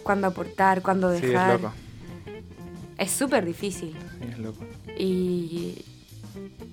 [0.02, 1.60] cuándo aportar, cuándo Sí, es dejar.
[1.60, 1.72] loco.
[2.96, 3.94] es súper difícil.
[4.20, 4.64] Sí, es loco.
[4.98, 5.84] Y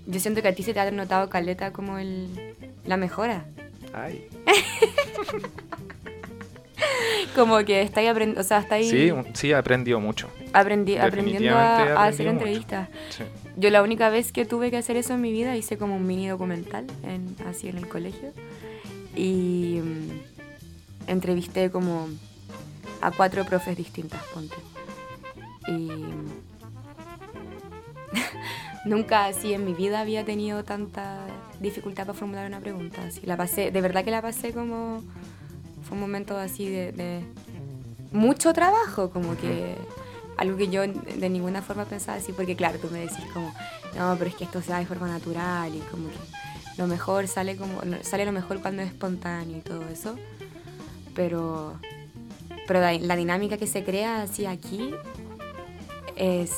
[0.07, 3.45] yo siento que a ti se te ha notado caleta como el, la mejora.
[3.93, 4.27] Ay.
[7.35, 10.29] Como que estáis aprendiendo, o sea, estáis Sí, un- sí, he aprendido mucho.
[10.53, 12.89] aprendi- aprendiendo a, hacer entrevistas.
[13.09, 13.23] Sí.
[13.57, 16.05] Yo la única vez que tuve que hacer eso en mi vida hice como un
[16.07, 18.31] mini documental en, así en el colegio
[19.15, 22.07] y mm, entrevisté como
[23.01, 24.55] a cuatro profes distintas, ponte.
[25.67, 25.89] Y
[28.85, 31.17] nunca así en mi vida había tenido tanta
[31.59, 33.03] dificultad para formular una pregunta.
[33.07, 35.03] Así, la pasé, de verdad que la pasé como
[35.87, 37.23] fue un momento así de, de
[38.11, 39.75] mucho trabajo, como que
[40.37, 43.53] algo que yo de ninguna forma pensaba así, porque claro, tú me decís como,
[43.97, 46.15] no, pero es que esto se da de forma natural y como que
[46.77, 50.15] lo mejor sale como, sale lo mejor cuando es espontáneo y todo eso,
[51.15, 51.79] pero,
[52.67, 54.93] pero la, dinámica que se crea así aquí
[56.15, 56.51] es,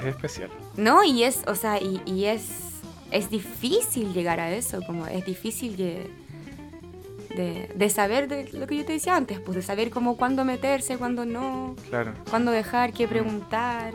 [0.00, 0.50] Es especial.
[0.76, 2.48] no, y es, o sea, y, y es,
[3.10, 6.10] es difícil llegar a eso, como es difícil de,
[7.36, 10.44] de, de saber de lo que yo te decía antes, pues de saber como cuándo
[10.44, 12.12] meterse, cuándo no, Claro.
[12.30, 13.92] cuándo dejar, qué preguntar.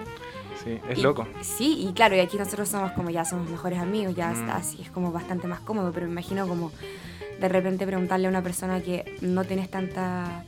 [0.63, 1.25] Sí, es Y- loco.
[1.41, 4.33] Sí, y claro, y aquí nosotros somos como ya somos mejores amigos, ya Mm.
[4.41, 6.71] está así, es como bastante más cómodo, pero me imagino como
[7.39, 10.43] de repente preguntarle a una persona que no tienes tanta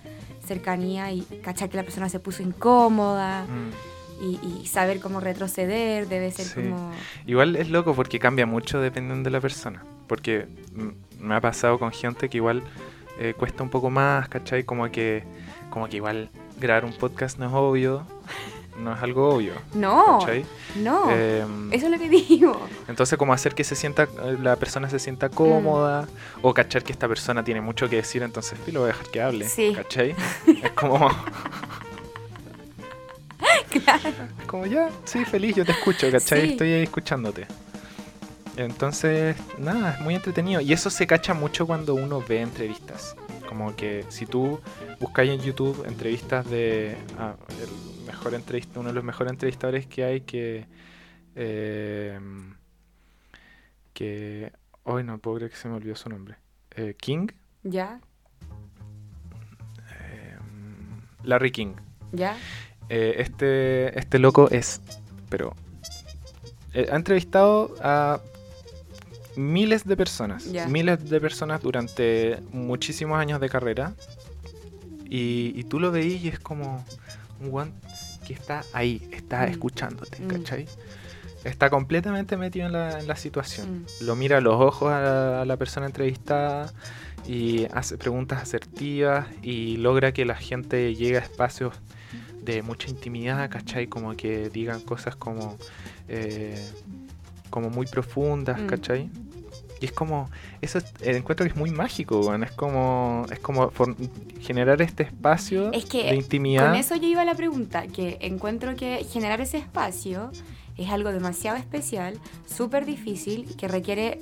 [0.45, 4.23] cercanía y cachar que la persona se puso incómoda Mm.
[4.25, 6.53] y, y saber cómo retroceder, debe ser Sí.
[6.69, 6.91] como...
[7.25, 9.83] Igual es loco porque cambia mucho dependiendo de la persona.
[10.07, 10.89] Porque mm,
[11.21, 12.63] me ha pasado con gente que igual
[13.19, 14.63] eh, cuesta un poco más, ¿cachai?
[14.63, 15.23] Como que,
[15.69, 16.29] como que igual
[16.59, 18.05] grabar un podcast no es obvio,
[18.79, 20.45] no es algo obvio, No, ¿cachai?
[20.77, 22.67] no, Em, eso es lo que digo.
[22.87, 24.07] Entonces como hacer que se sienta,
[24.41, 26.39] la persona se sienta cómoda, Mm.
[26.41, 29.07] o cachar que esta persona tiene mucho que decir, entonces sí, lo voy a dejar
[29.11, 29.73] que hable, Sí.
[29.75, 30.15] ¿cachai?
[30.63, 31.09] es como,
[33.69, 34.09] claro.
[34.39, 36.41] es como ya, sí, feliz, yo te escucho, ¿cachai?
[36.41, 36.51] Sí.
[36.53, 37.47] Estoy ahí escuchándote.
[38.57, 40.61] Entonces, nada, es muy entretenido.
[40.61, 43.15] Y eso se cacha mucho cuando uno ve entrevistas.
[43.47, 44.59] Como que si tú
[44.99, 50.03] buscáis en YouTube entrevistas de ah, el mejor entrevista, uno de los mejores entrevistadores que
[50.03, 50.65] hay que
[51.35, 52.19] eh,
[53.93, 54.51] que
[54.83, 56.35] hoy no puedo creer que se me olvidó su nombre.
[56.71, 57.27] Eh, King,
[57.63, 57.99] Ya,
[59.91, 60.37] eh,
[61.23, 61.73] Larry King.
[62.11, 62.37] ya,
[62.89, 64.81] Eh, este, este loco es,
[65.29, 65.55] pero
[66.73, 68.19] eh, ha entrevistado a
[69.35, 73.93] miles de personas, miles de personas durante muchísimos años de carrera.
[75.09, 76.85] Y, y tú lo veís y es como
[77.39, 77.73] un guan
[78.25, 79.49] que está ahí, está Mm.
[79.51, 80.27] escuchándote, Mm.
[80.27, 80.67] ¿cachai?
[81.43, 83.81] Está completamente metido en la, en la situación.
[84.01, 84.05] Mm.
[84.05, 86.71] Lo mira a los ojos a la, a la persona entrevistada
[87.27, 91.73] y hace preguntas asertivas y logra que la gente llegue a espacios
[92.43, 93.87] de mucha intimidad, ¿cachai?
[93.87, 95.57] Como que digan cosas como,
[96.07, 96.55] eh,
[97.51, 98.65] como muy profundas, Mm.
[98.65, 99.09] ¿cachai?
[99.79, 100.29] Y es como,
[100.61, 102.43] eso es- eh, encuentro que es muy mágico, weón.
[102.43, 103.95] Es como, es como for-
[104.39, 106.67] generar este espacio Es que de intimidad.
[106.67, 110.31] Con eso yo iba a la pregunta, que encuentro que generar ese espacio
[110.77, 114.19] es algo demasiado especial, súper difícil, que requiere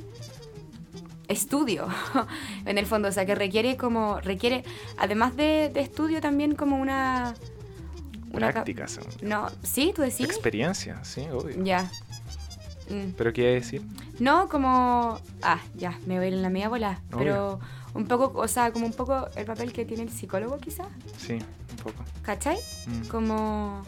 [1.27, 1.87] estudio,
[2.65, 4.63] en el fondo, o sea, que requiere como, requiere,
[4.97, 7.35] además de, de estudio, también como una...
[8.31, 10.21] una ca- Prácticas, No, sí, tú decís.
[10.21, 11.63] experiencia, sí, obvio.
[11.63, 11.89] Ya.
[12.89, 13.11] Mm.
[13.17, 13.81] Pero qué iba a decir,
[14.19, 15.19] No, como.
[15.41, 17.01] Ah, ya, me voy en la media bola.
[17.11, 17.17] Obvio.
[17.19, 17.59] Pero
[17.93, 20.87] un poco, o sea, como un poco el papel que tiene el psicólogo, quizás.
[21.17, 22.03] sí, un poco.
[22.23, 22.57] ¿Cachai?
[22.87, 23.07] Mm.
[23.07, 23.83] Como.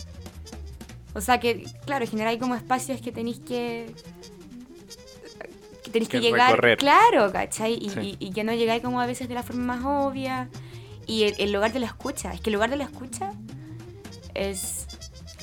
[1.13, 3.93] O sea, que, claro, generáis como espacios que tenéis que.
[5.83, 6.51] que tenéis que, Que llegar.
[6.51, 6.77] recorrer.
[6.77, 7.73] Claro, ¿cachai?
[7.73, 8.17] Y, Sí.
[8.19, 10.47] y- y que no llegáis como a veces de la forma más obvia.
[11.07, 12.31] Y el, el lugar de la escucha.
[12.33, 13.33] Es que el lugar de la escucha
[14.33, 14.80] es.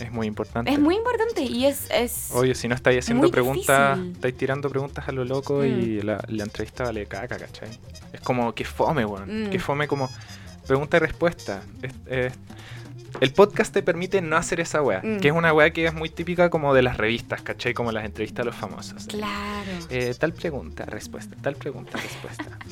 [0.00, 0.70] Es muy importante.
[0.72, 1.88] Es muy importante y es.
[1.90, 6.22] es Obvio, si no estáis haciendo preguntas, estáis tirando preguntas a lo loco y la,
[6.28, 7.68] la entrevista vale caca, ¿cachai?
[8.12, 9.46] Es como que fome, weón.
[9.46, 9.50] Mm.
[9.50, 10.08] Que fome como
[10.66, 11.62] pregunta y respuesta.
[11.82, 12.32] Es- es-
[13.20, 15.18] el podcast te permite no hacer esa weá, Mm.
[15.20, 17.72] que es una weá que es muy típica como de las revistas, ¿cachai?
[17.72, 19.06] Como las entrevistas a los famosos.
[19.06, 19.70] Claro.
[19.90, 22.44] Eh, tal pregunta, respuesta, tal pregunta, respuesta.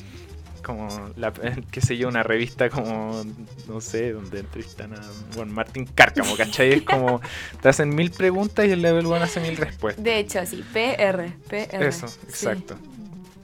[0.67, 1.31] Como, la,
[1.71, 3.23] qué sé yo, una revista como,
[3.69, 5.01] no sé, donde entrevistan a
[5.33, 6.73] bueno, Martín Cárcamo, ¿cachai?
[6.73, 7.21] Es como,
[7.61, 10.03] te hacen mil preguntas y el level one hace mil respuestas.
[10.03, 11.87] De hecho, sí, PR, PR.
[11.87, 12.17] Eso, sí.
[12.27, 12.75] exacto.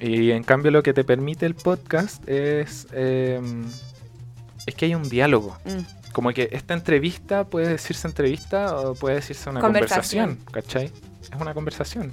[0.02, 3.40] Y en cambio lo que te permite el podcast es, eh,
[4.66, 5.58] es que hay un diálogo.
[5.64, 10.36] Mm, Como que esta entrevista puede decirse entrevista o puede decirse una Conversación.
[10.36, 11.32] conversación, ¿cachai?
[11.34, 12.12] Es una conversación.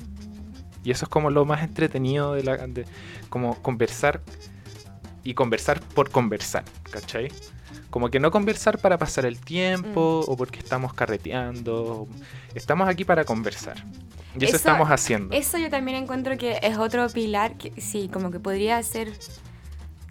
[0.84, 2.86] Y eso es como lo más entretenido de la de,
[3.28, 4.22] como conversar
[5.24, 7.30] y conversar por conversar, ¿cachai?
[7.90, 10.30] Como que no conversar para pasar el tiempo Mm.
[10.32, 12.06] o porque estamos carreteando.
[12.54, 13.76] Estamos aquí para conversar.
[14.34, 15.34] Y eso, Eso- estamos haciendo.
[15.34, 19.12] Eso yo también encuentro que es otro pilar que sí, como que podría ser.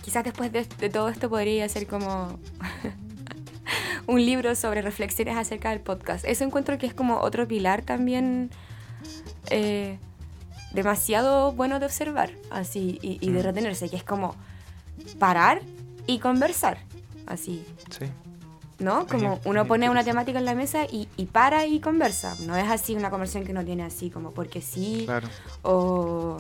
[0.03, 2.37] Quizás después de, de todo esto podría ser como
[4.07, 6.25] un libro sobre reflexiones acerca del podcast.
[6.25, 8.49] Eso encuentro que es como otro pilar también
[9.51, 9.97] eh,
[10.73, 13.43] demasiado bueno de observar así y, y de Mm.
[13.43, 14.35] retenerse, que es como
[15.19, 15.61] parar
[16.07, 16.77] y conversar.
[17.25, 18.05] Así, Sí.
[18.79, 19.05] ¿no?
[19.07, 22.35] Como uno pone una temática en la mesa y, y para y conversa.
[22.45, 25.27] No es así una conversación que no tiene así como porque sí Claro.
[25.63, 26.37] o...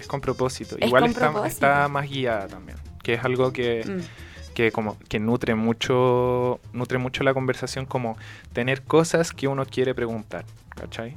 [0.00, 0.76] Es con propósito.
[0.80, 1.46] Es Igual con está, propósito.
[1.46, 2.76] está más guiada también.
[3.02, 6.60] Que es algo que, Mm, que como que nutre mucho.
[6.72, 8.16] Nutre mucho la conversación como
[8.52, 10.44] tener cosas que uno quiere preguntar.
[10.70, 11.16] ¿Cachai?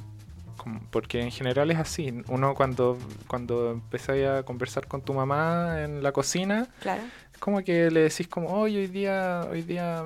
[0.58, 2.12] Como- porque en general es así.
[2.28, 7.00] Uno cuando, cuando empezáis a conversar con tu mamá en la cocina, claro.
[7.32, 10.04] es como que le decís como, hoy hoy día, hoy día,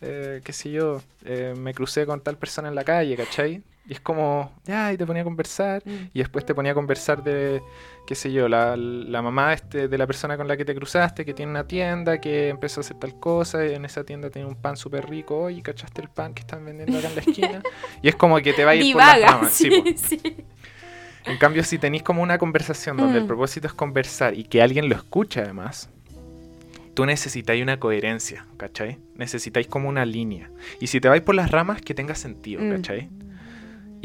[0.00, 3.62] eh, qué sé yo, eh, me crucé con tal persona en la calle, ¿cachai?
[3.86, 5.82] Y es como, ya, y te ponía a conversar.
[5.84, 6.08] Mm.
[6.14, 7.62] Y después te ponía a conversar de,
[8.06, 11.24] qué sé yo, la, la mamá este, de la persona con la que te cruzaste,
[11.26, 14.48] que tiene una tienda, que empezó a hacer tal cosa, y en esa tienda tiene
[14.48, 17.62] un pan súper rico, oye, ¿cachaste el pan que están vendiendo acá en la esquina?
[18.02, 19.52] y es como que te va a ir por las ramas.
[19.52, 20.36] sí, sí, sí.
[21.26, 23.28] En cambio, si tenéis como una conversación donde el Mm.
[23.28, 25.90] propósito es conversar y que alguien lo escuche además,
[26.94, 28.98] tú necesitáis una coherencia, ¿cachai?
[29.16, 30.50] Necesitáis como una línea.
[30.80, 32.70] Y si te vais por las ramas, que tenga sentido, Mm.
[32.76, 33.08] ¿cachai?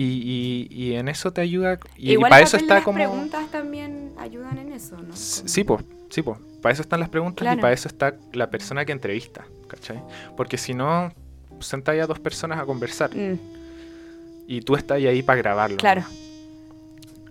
[0.02, 1.78] Y, y- y en eso te ayuda.
[1.98, 2.96] Y Igual para el eso está las como.
[2.96, 5.02] preguntas también ayudan en eso, ¿no?
[5.10, 6.40] Como- Sí, pues, sí, pues.
[6.62, 7.60] Para eso están las preguntas y Claro.
[7.60, 10.02] para eso está la persona que entrevista, ¿cachai?
[10.38, 11.12] Porque si no,
[11.60, 13.38] sentáis a dos personas a conversar Mm,
[14.48, 15.76] y tú estás ahí para grabarlo.
[15.78, 16.04] claro.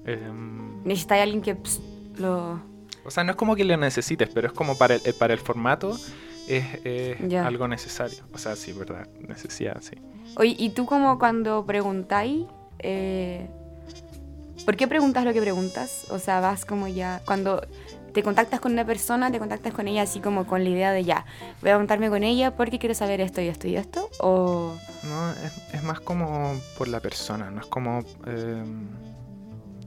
[0.05, 1.81] Em, Necesitáis alguien que ps,
[2.19, 2.61] lo...
[3.05, 5.33] o sea, no es como que lo necesites, pero es como para el, eh, para
[5.35, 5.97] el formato
[6.47, 8.19] es, es algo necesario.
[8.33, 9.97] O sea, sí, verdad, necesidad, sí.
[10.37, 12.45] Oye, ¿y tú como cuando preguntáis,
[12.79, 13.47] eh,
[14.65, 16.07] ¿por qué preguntas lo que preguntas?
[16.11, 17.67] O sea, vas como ya, cuando
[18.13, 21.05] te contactas con una persona, te contactas con ella así como con la idea de
[21.05, 21.25] ya,
[21.61, 24.75] voy a contarme con ella porque quiero saber esto y esto y esto, o...
[25.05, 28.01] No, es, es más como por la persona, no es como...
[28.27, 28.89] em,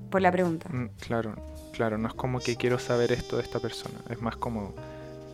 [0.09, 0.69] Por la pregunta.
[0.69, 1.35] Mm, Claro,
[1.73, 4.73] claro, no es como que quiero saber esto de esta persona, es más como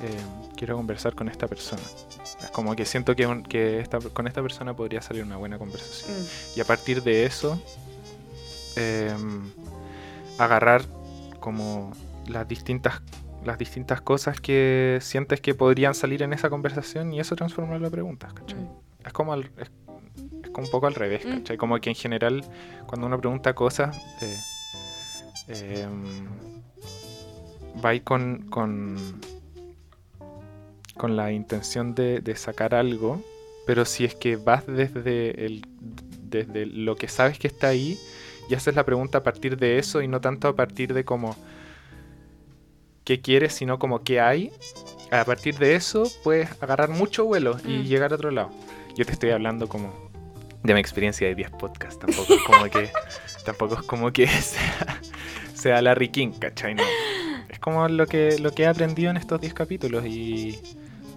[0.02, 0.18] eh,
[0.56, 1.82] quiero conversar con esta persona.
[2.44, 5.58] Es como que siento que, un- que esta- con esta persona podría salir una buena
[5.58, 6.12] conversación.
[6.20, 6.26] Mm,
[6.58, 7.60] Y a partir de eso,
[8.76, 9.50] em,
[10.38, 10.84] agarrar
[11.40, 11.92] como
[12.28, 13.02] las distintas,
[13.44, 17.92] las distintas cosas que sientes que podrían salir en esa conversación y eso transformarlo a
[17.92, 18.60] preguntas, ¿cachai?
[18.60, 18.68] mm.
[19.08, 19.72] Es como, al- es,
[20.44, 21.38] es como un poco al revés, Mm.
[21.40, 21.58] ¿cachai?
[21.58, 22.44] Como que en general,
[22.86, 24.38] cuando uno pregunta cosas, eh,
[25.84, 26.28] em,
[27.84, 28.98] va ahí con, con,
[30.98, 33.22] con la intención de, de sacar algo,
[33.66, 35.66] pero si es que vas desde, el,
[36.22, 37.98] desde lo que sabes que está ahí
[38.50, 41.36] y haces la pregunta a partir de eso y no tanto a partir de como
[43.04, 44.52] qué quieres, sino como qué hay,
[45.12, 47.84] a partir de eso puedes agarrar mucho vuelo y Mm.
[47.86, 48.50] llegar a otro lado.
[48.96, 49.94] Yo te estoy hablando como
[50.64, 52.90] de mi experiencia de 10 podcasts, tampoco es como que
[53.46, 55.02] tampoco es como que sea,
[55.54, 56.76] sea Larry King, ¿cachai?
[56.76, 56.84] No.
[57.50, 60.60] es como lo que, lo que he aprendido en estos 10 capítulos y,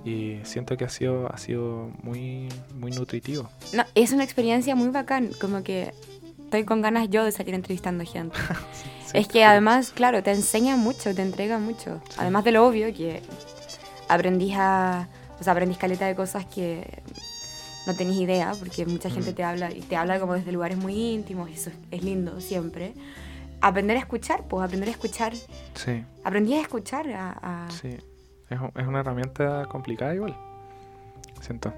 [0.04, 3.48] y siento que ha sido, ha sido muy, muy nutritivo.
[3.72, 5.92] No, es una experiencia muy bacán, como que
[6.44, 8.36] estoy con ganas yo de salir entrevistando gente.
[9.10, 12.00] Sí, es que además, claro, te enseña mucho, te entrega mucho.
[12.10, 12.16] Sí.
[12.18, 13.20] Además de lo obvio, que
[14.08, 15.08] aprendís a.
[15.40, 17.02] O sea, aprendís caleta de cosas que
[17.88, 19.34] no tenés idea, porque mucha gente Mm.
[19.34, 22.40] te habla y te habla como desde lugares muy íntimos, y eso es, es lindo
[22.40, 22.92] siempre.
[23.60, 25.32] Aprender a escuchar, pues aprender a escuchar.
[25.74, 27.32] Sí, Aprendí a escuchar, a.
[27.66, 27.96] a- sí.
[28.50, 30.36] Es, es una herramienta complicada igual.
[31.40, 31.72] Siento.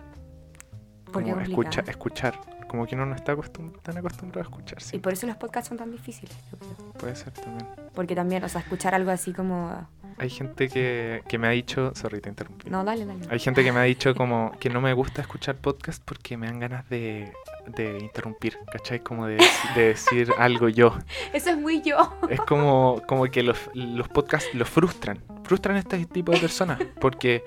[1.12, 2.34] ¿Por qué Como escucha, escuchar.
[2.66, 4.78] Como que uno no está acostum- tan acostumbrado a escuchar.
[4.92, 6.92] Y por eso los podcasts son tan difíciles, yo creo.
[6.94, 7.68] puede ser también.
[7.94, 9.86] Porque también, o sea, escuchar algo así como.
[10.18, 11.92] Hay gente que, que me ha dicho.
[11.94, 12.70] Sorry, te interrumpí.
[12.70, 13.26] No, dale, dale.
[13.30, 16.46] Hay gente que me ha dicho como que no me gusta escuchar podcast porque me
[16.46, 17.30] dan ganas de,
[17.66, 19.00] de interrumpir, ¿cachai?
[19.00, 19.38] Como de,
[19.74, 20.96] de decir algo yo.
[21.32, 22.12] Eso es muy yo.
[22.28, 25.18] Es como, como que los, los podcasts los frustran.
[25.44, 27.44] Frustran a este tipo de personas porque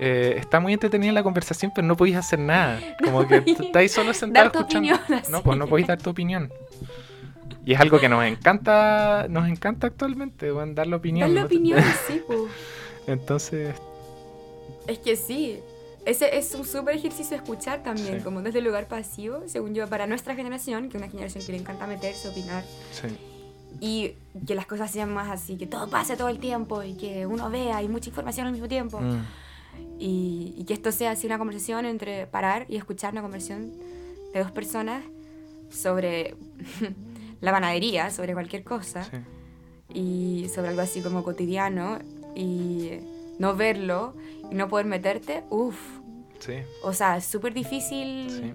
[0.00, 2.80] eh, está muy entretenida la conversación, pero no podéis hacer nada.
[3.02, 4.94] Como que estáis solo sentados escuchando.
[4.94, 5.22] opinión.
[5.30, 6.52] No, pues no podéis dar tu opinión.
[7.64, 11.28] Y es algo que nos encanta, nos encanta actualmente, dar la opinión.
[11.28, 11.46] Dar la ¿no?
[11.46, 12.38] opinión, sí, pues.
[13.08, 13.74] Entonces,
[14.86, 15.60] Es que sí.
[16.06, 18.24] Ese es un súper ejercicio escuchar también, Sí.
[18.24, 21.52] como desde el lugar pasivo, según yo, para nuestra generación, que es una generación que
[21.52, 23.08] le encanta meterse, opinar, sí,
[23.80, 24.14] y
[24.46, 27.50] que las cosas sean más así, que todo pase todo el tiempo y que uno
[27.50, 29.00] vea y mucha información al mismo tiempo.
[29.00, 29.22] Mm,
[29.98, 33.72] Y, y que esto sea así una conversación entre parar y escuchar una conversación
[34.32, 35.04] de dos personas
[35.70, 36.34] sobre
[37.42, 39.04] la panadería, sobre cualquier cosa.
[39.04, 39.18] sí.
[39.92, 41.98] y sobre algo así como cotidiano
[42.34, 42.92] y
[43.38, 44.14] no verlo
[44.50, 45.76] y no poder meterte, uff,
[46.38, 48.30] Sí, o sea, es súper difícil.
[48.30, 48.54] sí.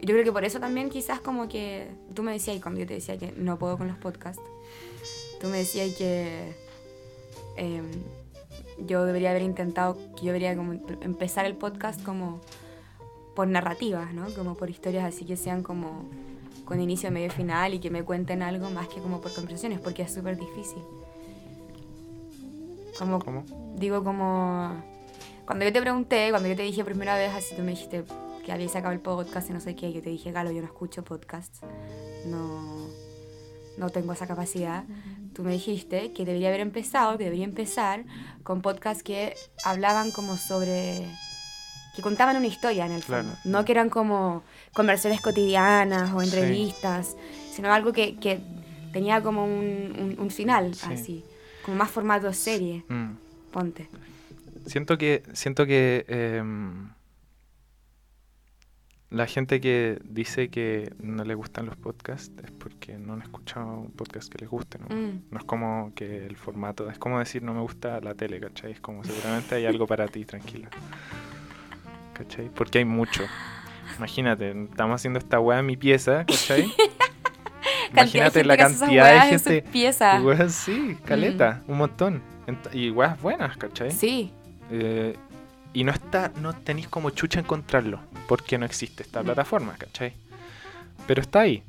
[0.00, 2.86] Yo creo que por eso también quizás como que tú me decías, y cuando yo
[2.86, 4.42] te decía que no puedo con los podcasts,
[5.40, 6.54] tú me decías que
[7.56, 7.90] em,
[8.86, 12.40] yo debería haber intentado, que yo debería como em- empezar el podcast como
[13.34, 14.26] por narrativas, ¿no?
[14.34, 16.04] Como por historias así que sean como
[16.66, 19.80] con inicio, medio y final y que me cuenten algo más que como por conversaciones,
[19.80, 20.82] porque es súper difícil.
[22.98, 23.44] Como, ¿Cómo?
[23.76, 24.82] digo como
[25.46, 28.04] cuando yo te pregunté, cuando yo te dije primera vez así, tú me dijiste
[28.44, 30.60] que había sacado el podcast y no sé qué, y yo te dije, Galo, yo
[30.60, 31.60] no escucho podcasts,
[32.26, 32.86] no,
[33.78, 34.84] no tengo esa capacidad.
[35.34, 38.04] Tú me dijiste que debería haber empezado, que debería empezar
[38.42, 39.34] con podcasts que
[39.64, 41.06] hablaban como sobre,
[41.94, 43.24] que contaban una historia en el Claro.
[43.24, 44.42] fondo, no que eran como
[44.74, 46.26] conversaciones cotidianas o Sí.
[46.26, 47.16] entrevistas,
[47.52, 48.40] sino algo que, que
[48.92, 50.86] tenía como un, un- un final, Sí.
[50.92, 51.24] así,
[51.64, 53.12] como más formato serie, Mm.
[53.52, 53.88] ponte.
[54.66, 56.90] Siento que, siento que em,
[59.10, 63.66] la gente que dice que no le gustan los podcasts es porque no han escuchado
[63.66, 64.86] un podcast que les guste, ¿no?
[64.94, 65.22] Mm.
[65.30, 68.72] No es como que el formato, es como decir no me gusta la tele, ¿cachai?
[68.72, 70.68] Es como seguramente hay algo para ti, tranquila.
[72.14, 72.48] ¿Cachai?
[72.52, 73.22] Porque hay mucho.
[73.98, 76.66] Imagínate, estamos haciendo esta weá en mi pieza, ¿cachai?
[77.92, 79.62] Imagínate la cantidad de gente.
[79.70, 80.20] Pieza.
[80.20, 82.22] Weas, sí, caleta, un montón.
[82.48, 83.92] Ent- Y weas buenas, ¿cachai?
[83.92, 84.32] Sí,
[84.70, 85.16] Eh,
[85.72, 89.26] y no está, no tenéis como chucha encontrarlo, porque no existe esta Mm.
[89.26, 90.14] plataforma, ¿cachai?
[91.06, 91.62] Pero está ahí.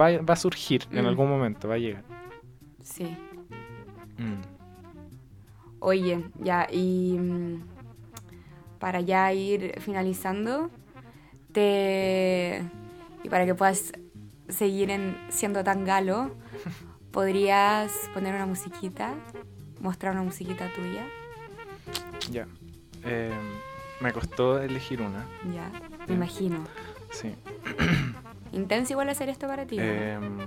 [0.00, 1.08] Va, va a surgir en Mm.
[1.08, 2.04] algún momento, va a llegar.
[2.82, 3.16] sí.
[4.18, 4.42] Mm.
[5.80, 7.18] Oye, ya, y
[8.78, 10.70] para ya ir finalizando,
[11.52, 12.62] te
[13.24, 13.92] y para que puedas
[14.48, 16.30] seguir en, siendo tan galo,
[17.12, 19.14] podrías poner una musiquita,
[19.80, 21.04] mostrar una musiquita tuya,
[22.30, 22.46] Ya.
[23.04, 23.32] Eh,
[24.00, 25.70] me costó elegir una, ya,
[26.08, 26.64] me imagino.
[27.10, 27.34] sí.
[28.52, 29.78] Intenso igual hacer esto para ti.
[29.78, 29.82] ¿no?
[29.82, 30.38] Em,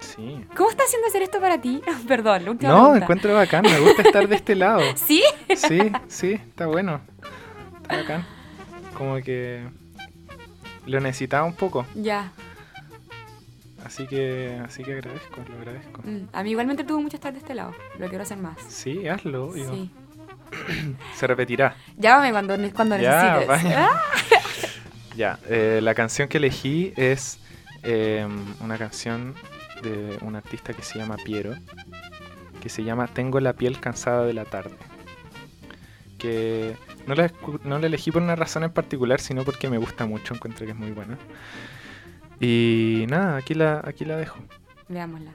[0.00, 0.44] sí.
[0.56, 1.80] ¿Cómo está haciendo hacer esto para ti?
[2.08, 3.04] Perdón, la última No, pregunta.
[3.04, 4.80] encuentro bacán, me gusta estar de este lado.
[4.96, 5.22] ¿Sí?
[5.54, 5.78] Sí,
[6.08, 7.00] sí, está bueno.
[7.82, 8.26] Está bacán.
[8.98, 9.64] Como que
[10.86, 11.86] lo necesitaba un poco.
[11.94, 12.32] Ya.
[13.84, 16.02] Así que, así que agradezco, lo agradezco.
[16.04, 17.72] Mm, A mí igualmente tuvo mucho estar de este lado.
[17.98, 18.56] Lo quiero hacer más.
[18.68, 19.70] Sí, hazlo, obvio.
[19.72, 19.90] Sí.
[21.16, 21.76] Se repetirá.
[21.96, 23.48] Llámame cuando, cuando Ya, necesites.
[23.48, 23.88] vaya.
[23.90, 24.02] Ah,
[25.16, 27.38] Ya, eh, la canción que elegí es
[27.82, 28.26] eh,
[28.60, 29.34] una canción
[29.82, 31.54] de un artista que se llama Piero,
[32.62, 34.74] que se llama Tengo la piel cansada de la tarde.
[36.18, 36.76] Que
[37.06, 37.30] no la,
[37.64, 40.72] no la elegí por una razón en particular, sino porque me gusta mucho, encuentro que
[40.72, 41.18] es muy buena.
[42.40, 44.38] Y nada, aquí la, aquí la dejo.
[44.88, 45.32] Veámosla.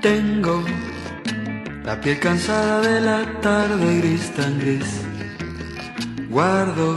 [0.00, 0.64] Tengo
[1.84, 5.02] la piel cansada de la tarde gris tan gris.
[6.28, 6.96] Guardo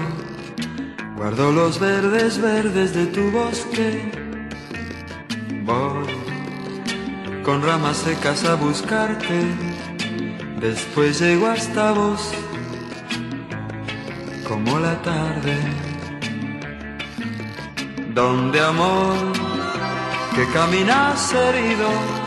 [1.22, 4.12] Guardo los verdes, verdes de tu bosque.
[5.64, 6.08] Voy
[7.44, 9.44] con ramas secas a buscarte.
[10.60, 12.32] Después llego hasta vos,
[14.48, 15.60] como la tarde.
[18.16, 19.16] Donde amor,
[20.36, 22.21] que caminas herido.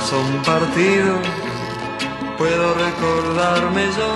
[0.00, 1.18] Donde corazón partido,
[2.38, 4.10] puedo recordarme yo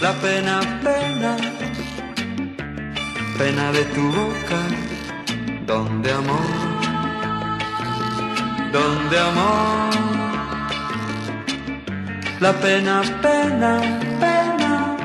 [0.00, 1.36] la pena, pena,
[3.38, 4.60] pena de tu boca,
[5.66, 6.50] donde amor,
[8.72, 9.94] donde amor,
[12.40, 13.80] la pena, pena,
[14.18, 14.96] pena,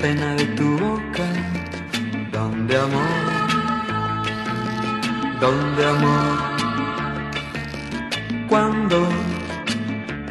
[0.00, 1.26] pena de tu boca,
[2.32, 3.28] donde amor,
[5.40, 6.47] donde amor,
[8.48, 9.08] cuando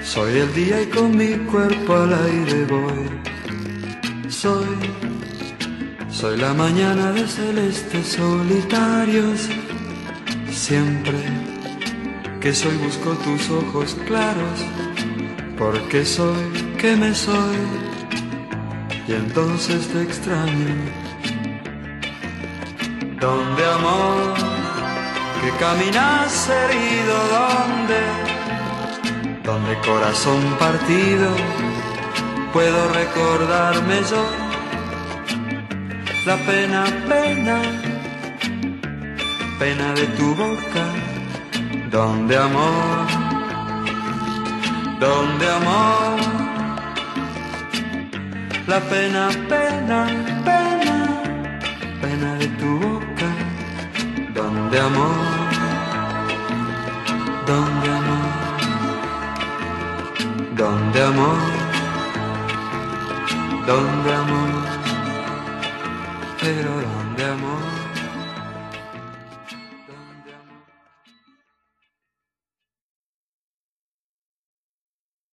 [0.02, 3.18] soy el día y con mi cuerpo al aire voy
[4.38, 4.68] soy,
[6.10, 9.50] soy la mañana de celestes solitarios.
[10.52, 11.18] Siempre
[12.40, 14.60] que soy busco tus ojos claros,
[15.58, 16.46] porque soy
[16.78, 17.58] que me soy,
[19.08, 20.76] y entonces te extraño.
[23.20, 24.47] Donde amor,
[25.48, 28.02] que caminas herido, donde,
[29.44, 31.30] donde corazón partido
[32.52, 34.24] puedo recordarme yo.
[36.26, 37.62] La pena, pena,
[39.60, 40.86] pena de tu boca,
[41.92, 43.08] donde amor,
[45.00, 46.20] donde amor,
[48.68, 50.08] la pena, pena,
[50.44, 50.97] pena, pena
[54.78, 55.16] donde amor,
[57.48, 58.28] donde amor,
[60.56, 61.58] donde amor
[63.68, 64.50] donde amor,
[66.40, 67.77] pero donde amor.